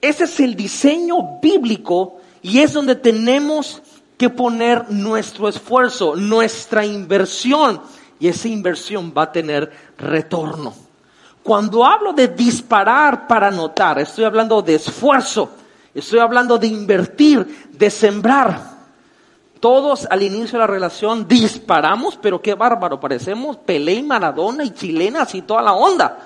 [0.00, 3.82] Ese es el diseño bíblico y es donde tenemos
[4.16, 7.80] que poner nuestro esfuerzo, nuestra inversión.
[8.18, 10.74] Y esa inversión va a tener retorno.
[11.42, 15.50] Cuando hablo de disparar para anotar, estoy hablando de esfuerzo,
[15.94, 18.76] estoy hablando de invertir, de sembrar.
[19.60, 24.70] Todos al inicio de la relación disparamos, pero qué bárbaro, parecemos Pelé y Maradona y
[24.70, 26.18] chilenas y toda la onda.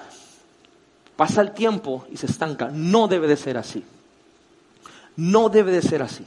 [1.17, 2.71] Pasa el tiempo y se estanca.
[2.73, 3.85] No debe de ser así.
[5.17, 6.25] No debe de ser así.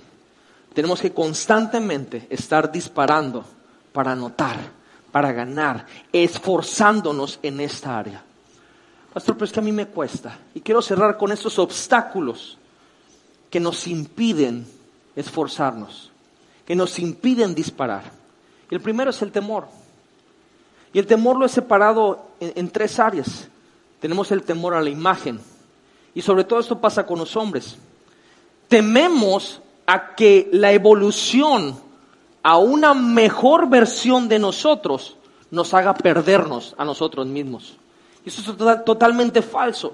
[0.73, 3.45] Tenemos que constantemente estar disparando
[3.91, 4.57] para anotar,
[5.11, 8.23] para ganar, esforzándonos en esta área.
[9.13, 10.39] Pastor, pero es que a mí me cuesta.
[10.55, 12.57] Y quiero cerrar con estos obstáculos
[13.51, 14.65] que nos impiden
[15.15, 16.11] esforzarnos,
[16.65, 18.03] que nos impiden disparar.
[18.71, 19.67] Y el primero es el temor.
[20.91, 23.47] Y el temor lo he separado en, en tres áreas.
[23.99, 25.39] Tenemos el temor a la imagen.
[26.15, 27.77] Y sobre todo esto pasa con los hombres.
[28.67, 31.75] Tememos a que la evolución
[32.41, 35.15] a una mejor versión de nosotros
[35.51, 37.75] nos haga perdernos a nosotros mismos.
[38.25, 39.93] Eso es totalmente falso.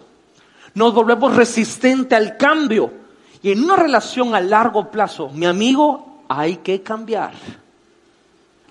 [0.74, 2.92] Nos volvemos resistentes al cambio.
[3.42, 7.32] Y en una relación a largo plazo, mi amigo, hay que cambiar.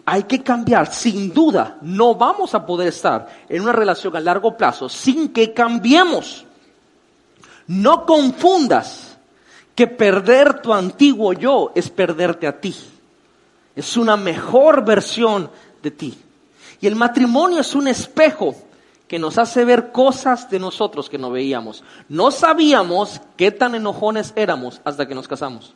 [0.04, 0.92] Hay que cambiar.
[0.92, 5.52] Sin duda, no vamos a poder estar en una relación a largo plazo sin que
[5.52, 6.44] cambiemos.
[7.66, 9.07] No confundas
[9.78, 12.74] que perder tu antiguo yo es perderte a ti.
[13.76, 15.48] Es una mejor versión
[15.80, 16.18] de ti.
[16.80, 18.56] Y el matrimonio es un espejo
[19.06, 21.84] que nos hace ver cosas de nosotros que no veíamos.
[22.08, 25.72] No sabíamos qué tan enojones éramos hasta que nos casamos.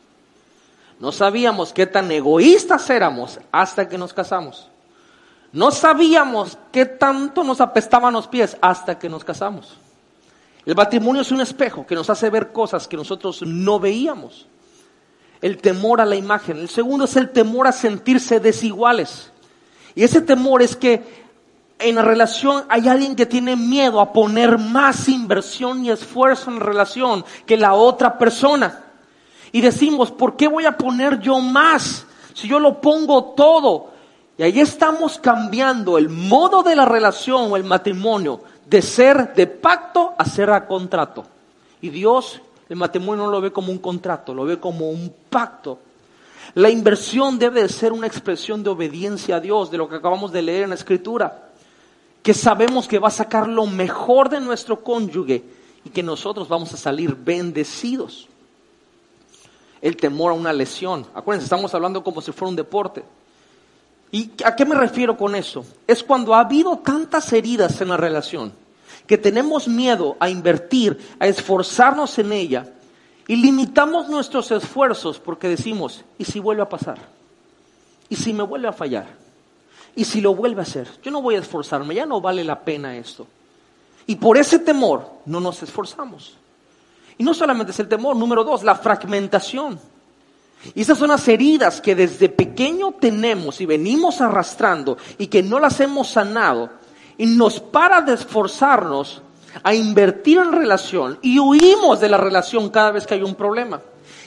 [0.99, 4.67] No sabíamos qué tan egoístas éramos hasta que nos casamos.
[5.53, 9.79] No sabíamos qué tanto nos apestaban los pies hasta que nos casamos.
[10.65, 14.47] El matrimonio es un espejo que nos hace ver cosas que nosotros no veíamos.
[15.41, 16.59] El temor a la imagen.
[16.59, 19.33] El segundo es el temor a sentirse desiguales.
[19.95, 21.23] Y ese temor es que
[21.81, 26.61] en la relación hay alguien que tiene miedo a poner más inversión y esfuerzo en
[26.61, 28.85] relación que la otra persona.
[29.51, 33.91] Y decimos, ¿por qué voy a poner yo más si yo lo pongo todo?
[34.39, 39.47] Y ahí estamos cambiando el modo de la relación o el matrimonio de ser de
[39.47, 41.25] pacto a ser a contrato.
[41.81, 45.79] Y Dios el matrimonio no lo ve como un contrato, lo ve como un pacto.
[46.55, 50.33] La inversión debe de ser una expresión de obediencia a Dios, de lo que acabamos
[50.33, 51.51] de leer en la Escritura
[52.23, 55.43] que sabemos que va a sacar lo mejor de nuestro cónyuge
[55.85, 58.29] y que nosotros vamos a salir bendecidos.
[59.81, 61.05] El temor a una lesión.
[61.13, 63.03] Acuérdense, estamos hablando como si fuera un deporte.
[64.13, 65.65] ¿Y a qué me refiero con eso?
[65.87, 68.53] Es cuando ha habido tantas heridas en la relación
[69.07, 72.69] que tenemos miedo a invertir, a esforzarnos en ella
[73.27, 76.99] y limitamos nuestros esfuerzos porque decimos, ¿y si vuelve a pasar?
[78.09, 79.07] ¿Y si me vuelve a fallar?
[79.97, 80.89] ¿Y si lo vuelve a hacer?
[81.03, 83.27] Yo no voy a esforzarme, ya no vale la pena esto.
[84.07, 86.37] Y por ese temor no nos esforzamos.
[87.17, 89.79] Y no solamente es el temor, número dos, la fragmentación.
[90.75, 95.59] Y esas son las heridas que desde pequeño tenemos y venimos arrastrando y que no
[95.59, 96.71] las hemos sanado.
[97.19, 99.23] Y nos para de esforzarnos
[99.63, 103.81] a invertir en relación y huimos de la relación cada vez que hay un problema.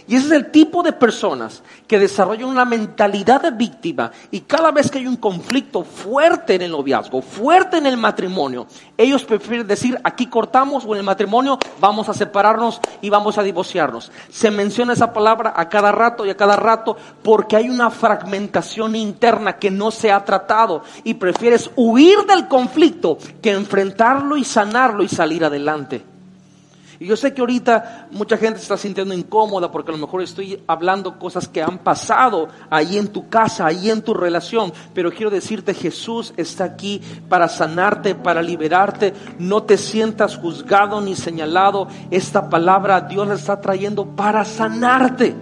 [0.08, 4.72] Y ese es el tipo de personas que desarrollan una mentalidad de víctima y cada
[4.72, 9.68] vez que hay un conflicto fuerte en el noviazgo, fuerte en el matrimonio, ellos prefieren
[9.68, 14.12] decir aquí cortamos o en el matrimonio vamos a separarnos y vamos a divorciarnos.
[14.30, 18.96] Se menciona esa palabra a cada rato y a cada rato porque hay una fragmentación
[18.96, 25.04] interna que no se ha tratado y prefieres huir del conflicto que enfrentarlo y sanarlo
[25.04, 26.15] y salir adelante.
[27.00, 30.22] Y yo sé que ahorita mucha gente se está sintiendo incómoda porque a lo mejor
[30.22, 35.12] estoy hablando cosas que han pasado ahí en tu casa, ahí en tu relación, pero
[35.12, 39.14] quiero decirte, Jesús está aquí para sanarte, para liberarte.
[39.40, 41.88] No te sientas juzgado ni señalado.
[42.12, 45.36] Esta palabra Dios la está trayendo para sanarte,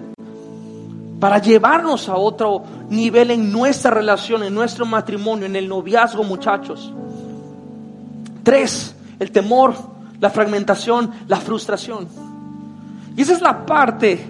[1.19, 6.91] para llevarnos a otro nivel en nuestra relación, en nuestro matrimonio, en el noviazgo, muchachos.
[8.43, 9.92] Tres, el temor
[10.23, 12.07] la fragmentación, la frustración.
[13.13, 14.25] Y esa es la parte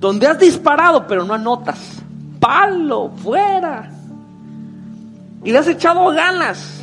[0.00, 2.00] donde has disparado pero no anotas.
[2.40, 3.90] Palo, fuera.
[5.44, 6.80] Y le has echado ganas.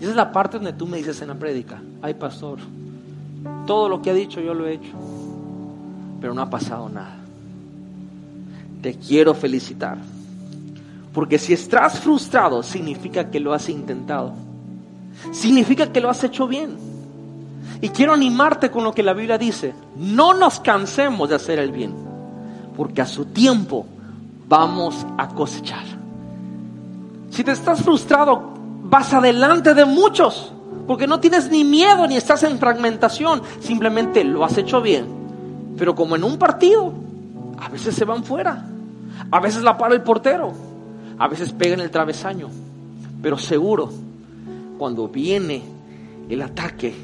[0.00, 2.58] Y esa es la parte donde tú me dices en la prédica, ay pastor,
[3.66, 4.94] todo lo que ha dicho yo lo he hecho,
[6.22, 7.16] pero no ha pasado nada.
[8.80, 9.98] Te quiero felicitar.
[11.12, 14.32] Porque si estás frustrado, significa que lo has intentado.
[15.32, 16.91] Significa que lo has hecho bien.
[17.82, 19.74] Y quiero animarte con lo que la Biblia dice.
[19.96, 21.92] No nos cansemos de hacer el bien,
[22.76, 23.84] porque a su tiempo
[24.48, 25.84] vamos a cosechar.
[27.30, 28.52] Si te estás frustrado,
[28.84, 30.52] vas adelante de muchos,
[30.86, 35.06] porque no tienes ni miedo ni estás en fragmentación, simplemente lo has hecho bien.
[35.76, 36.92] Pero como en un partido,
[37.58, 38.64] a veces se van fuera,
[39.28, 40.52] a veces la para el portero,
[41.18, 42.48] a veces pegan el travesaño,
[43.20, 43.90] pero seguro,
[44.78, 45.62] cuando viene
[46.28, 46.94] el ataque,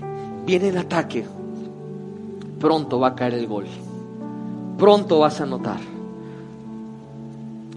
[0.49, 1.27] viene el ataque,
[2.59, 3.67] pronto va a caer el gol.
[4.79, 5.79] Pronto vas a notar.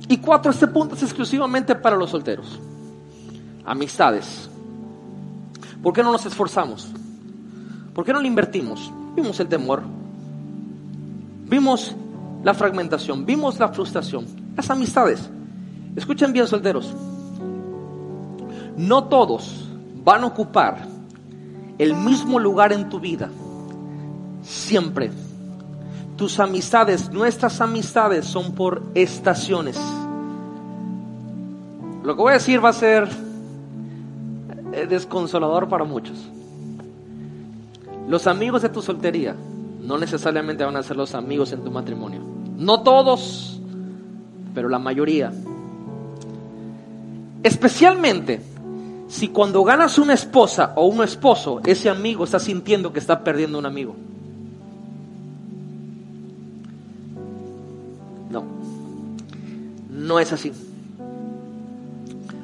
[0.08, 2.58] Y cuatro, este punto es exclusivamente para los solteros.
[3.66, 4.50] Amistades.
[5.84, 6.88] ¿Por qué no nos esforzamos?
[7.94, 8.90] ¿Por qué no lo invertimos?
[9.18, 9.84] Vimos el temor,
[11.50, 11.94] vimos
[12.42, 15.30] la fragmentación, vimos la frustración, las amistades.
[15.98, 16.94] Escuchen bien, solteros.
[18.78, 19.68] No todos
[20.06, 20.91] van a ocupar
[21.78, 23.30] el mismo lugar en tu vida.
[24.44, 25.12] Siempre.
[26.18, 29.80] Tus amistades, nuestras amistades son por estaciones.
[32.04, 33.08] Lo que voy a decir va a ser
[34.74, 36.18] eh, desconsolador para muchos.
[38.08, 39.36] Los amigos de tu soltería
[39.82, 42.22] no necesariamente van a ser los amigos en tu matrimonio.
[42.58, 43.60] No todos,
[44.54, 45.32] pero la mayoría.
[47.44, 48.42] Especialmente
[49.12, 53.60] si cuando ganas una esposa o un esposo, ese amigo está sintiendo que está perdiendo
[53.60, 53.94] un amigo.
[58.30, 58.46] No,
[59.90, 60.54] no es así.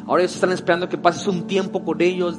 [0.08, 2.36] Ahora ellos están esperando que pases un tiempo con ellos,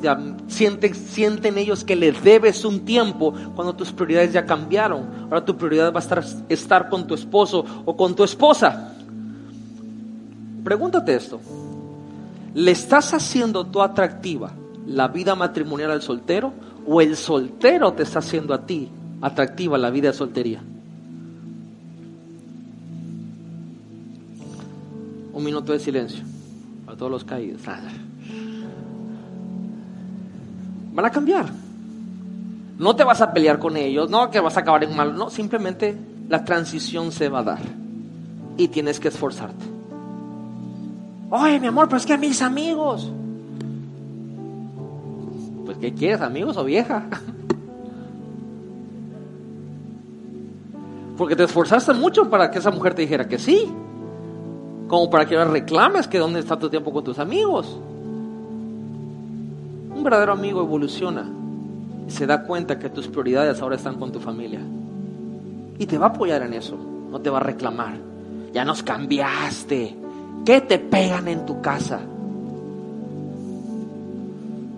[0.48, 5.08] sienten, sienten ellos que les debes un tiempo cuando tus prioridades ya cambiaron.
[5.24, 8.92] Ahora tu prioridad va a estar, estar con tu esposo o con tu esposa.
[10.62, 11.40] Pregúntate esto.
[12.58, 14.50] ¿Le estás haciendo tú atractiva
[14.84, 16.52] la vida matrimonial al soltero
[16.88, 18.88] o el soltero te está haciendo a ti
[19.20, 20.60] atractiva la vida de soltería?
[25.32, 26.24] Un minuto de silencio
[26.84, 27.62] para todos los caídos.
[30.94, 31.46] Van a cambiar.
[32.76, 35.30] No te vas a pelear con ellos, no que vas a acabar en mal, no,
[35.30, 35.96] simplemente
[36.28, 37.62] la transición se va a dar
[38.56, 39.77] y tienes que esforzarte.
[41.30, 43.12] Oye, mi amor, pero es que a mis amigos.
[45.64, 47.04] Pues, ¿qué quieres, amigos o vieja?
[51.18, 53.68] Porque te esforzaste mucho para que esa mujer te dijera que sí.
[54.86, 57.78] Como para que ahora reclames que dónde está tu tiempo con tus amigos.
[59.94, 61.28] Un verdadero amigo evoluciona
[62.06, 64.60] y se da cuenta que tus prioridades ahora están con tu familia.
[65.78, 66.78] Y te va a apoyar en eso,
[67.10, 67.96] no te va a reclamar.
[68.54, 69.94] Ya nos cambiaste,
[70.48, 72.00] qué te pegan en tu casa?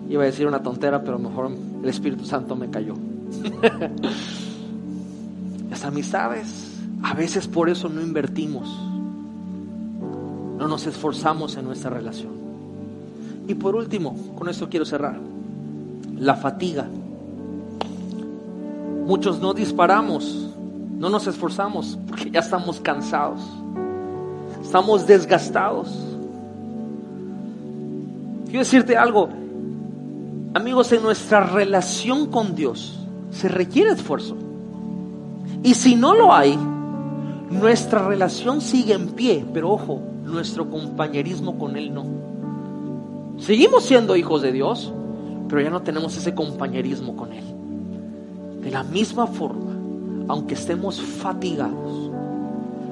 [0.09, 1.49] Iba a decir una tontera, pero mejor
[1.81, 2.95] el Espíritu Santo me cayó.
[5.69, 8.67] Las amistades, a veces por eso no invertimos.
[10.57, 12.33] No nos esforzamos en nuestra relación.
[13.47, 15.17] Y por último, con esto quiero cerrar.
[16.17, 16.85] La fatiga.
[19.05, 20.49] Muchos no disparamos,
[20.99, 23.39] no nos esforzamos porque ya estamos cansados.
[24.71, 25.89] Estamos desgastados.
[28.45, 29.27] Quiero decirte algo,
[30.53, 32.97] amigos, en nuestra relación con Dios
[33.31, 34.37] se requiere esfuerzo.
[35.61, 36.57] Y si no lo hay,
[37.49, 42.05] nuestra relación sigue en pie, pero ojo, nuestro compañerismo con Él no.
[43.39, 44.93] Seguimos siendo hijos de Dios,
[45.49, 47.43] pero ya no tenemos ese compañerismo con Él.
[48.61, 49.73] De la misma forma,
[50.29, 52.00] aunque estemos fatigados,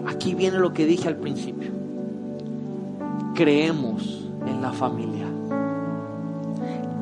[0.10, 1.70] Aquí viene lo que dije al principio.
[3.36, 5.28] Creemos en la familia.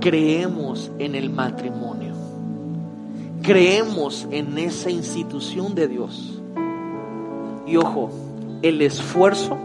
[0.02, 2.14] Creemos en el matrimonio.
[3.42, 6.42] Creemos en esa institución de Dios.
[7.66, 8.10] Y ojo,
[8.62, 9.58] el esfuerzo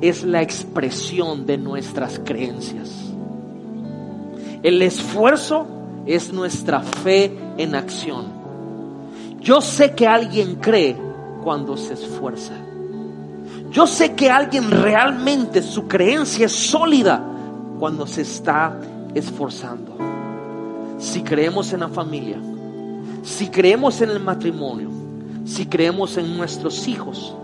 [0.00, 3.12] es la expresión de nuestras creencias.
[4.62, 5.66] El esfuerzo
[6.06, 8.26] es nuestra fe en acción.
[9.40, 11.11] Yo sé que alguien cree
[11.42, 12.54] cuando se esfuerza.
[13.70, 17.22] Yo sé que alguien realmente su creencia es sólida
[17.78, 18.78] cuando se está
[19.14, 19.96] esforzando.
[20.98, 22.38] Si creemos en la familia,
[23.22, 24.90] si creemos en el matrimonio,
[25.44, 27.34] si creemos en nuestros hijos,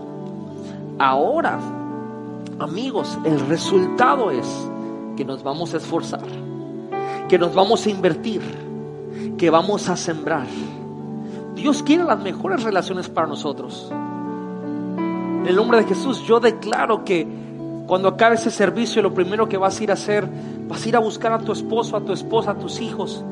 [0.97, 1.59] ahora,
[2.59, 4.47] amigos, el resultado es
[5.17, 6.25] que nos vamos a esforzar,
[7.27, 8.41] que nos vamos a invertir,
[9.37, 10.47] que vamos a sembrar
[11.59, 13.91] Dios quiere las mejores relaciones para nosotros.
[13.91, 17.27] En el nombre de Jesús, yo declaro que
[17.85, 20.25] cuando acabe ese servicio, lo primero que vas a ir a hacer,
[20.67, 23.25] vas a ir a buscar a tu esposo, a tu esposa, a tus hijos.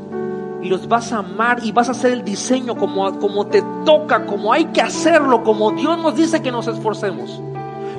[0.62, 4.26] Y los vas a amar y vas a hacer el diseño como, como te toca,
[4.26, 7.42] como hay que hacerlo, como Dios nos dice que nos esforcemos.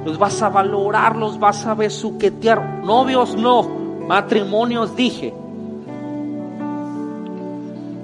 [0.04, 2.84] Los vas a valorar, los vas a besuquetear.
[2.84, 3.62] Novios no,
[4.06, 5.32] matrimonios dije.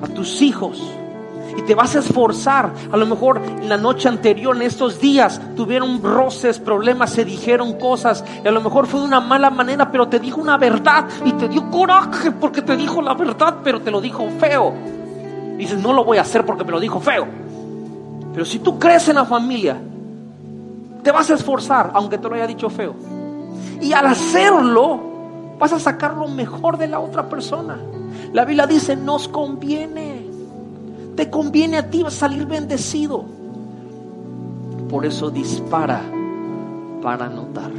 [0.03, 0.81] A tus hijos
[1.57, 2.73] y te vas a esforzar.
[2.91, 7.79] A lo mejor en la noche anterior, en estos días, tuvieron roces, problemas, se dijeron
[7.79, 8.25] cosas.
[8.45, 11.33] Y a lo mejor fue de una mala manera, pero te dijo una verdad y
[11.33, 14.73] te dio coraje porque te dijo la verdad, pero te lo dijo feo.
[15.57, 17.27] dices, no lo voy a hacer porque me lo dijo feo.
[18.33, 19.77] Pero si tú crees en la familia,
[21.03, 22.95] te vas a esforzar, aunque te lo haya dicho feo.
[23.81, 25.01] Y al hacerlo,
[25.59, 27.79] vas a sacar lo mejor de la otra persona.
[28.33, 30.24] La Biblia dice, nos conviene
[31.17, 33.25] Te conviene a ti salir bendecido.
[34.89, 36.03] Por eso dispara
[37.03, 37.71] para anotar.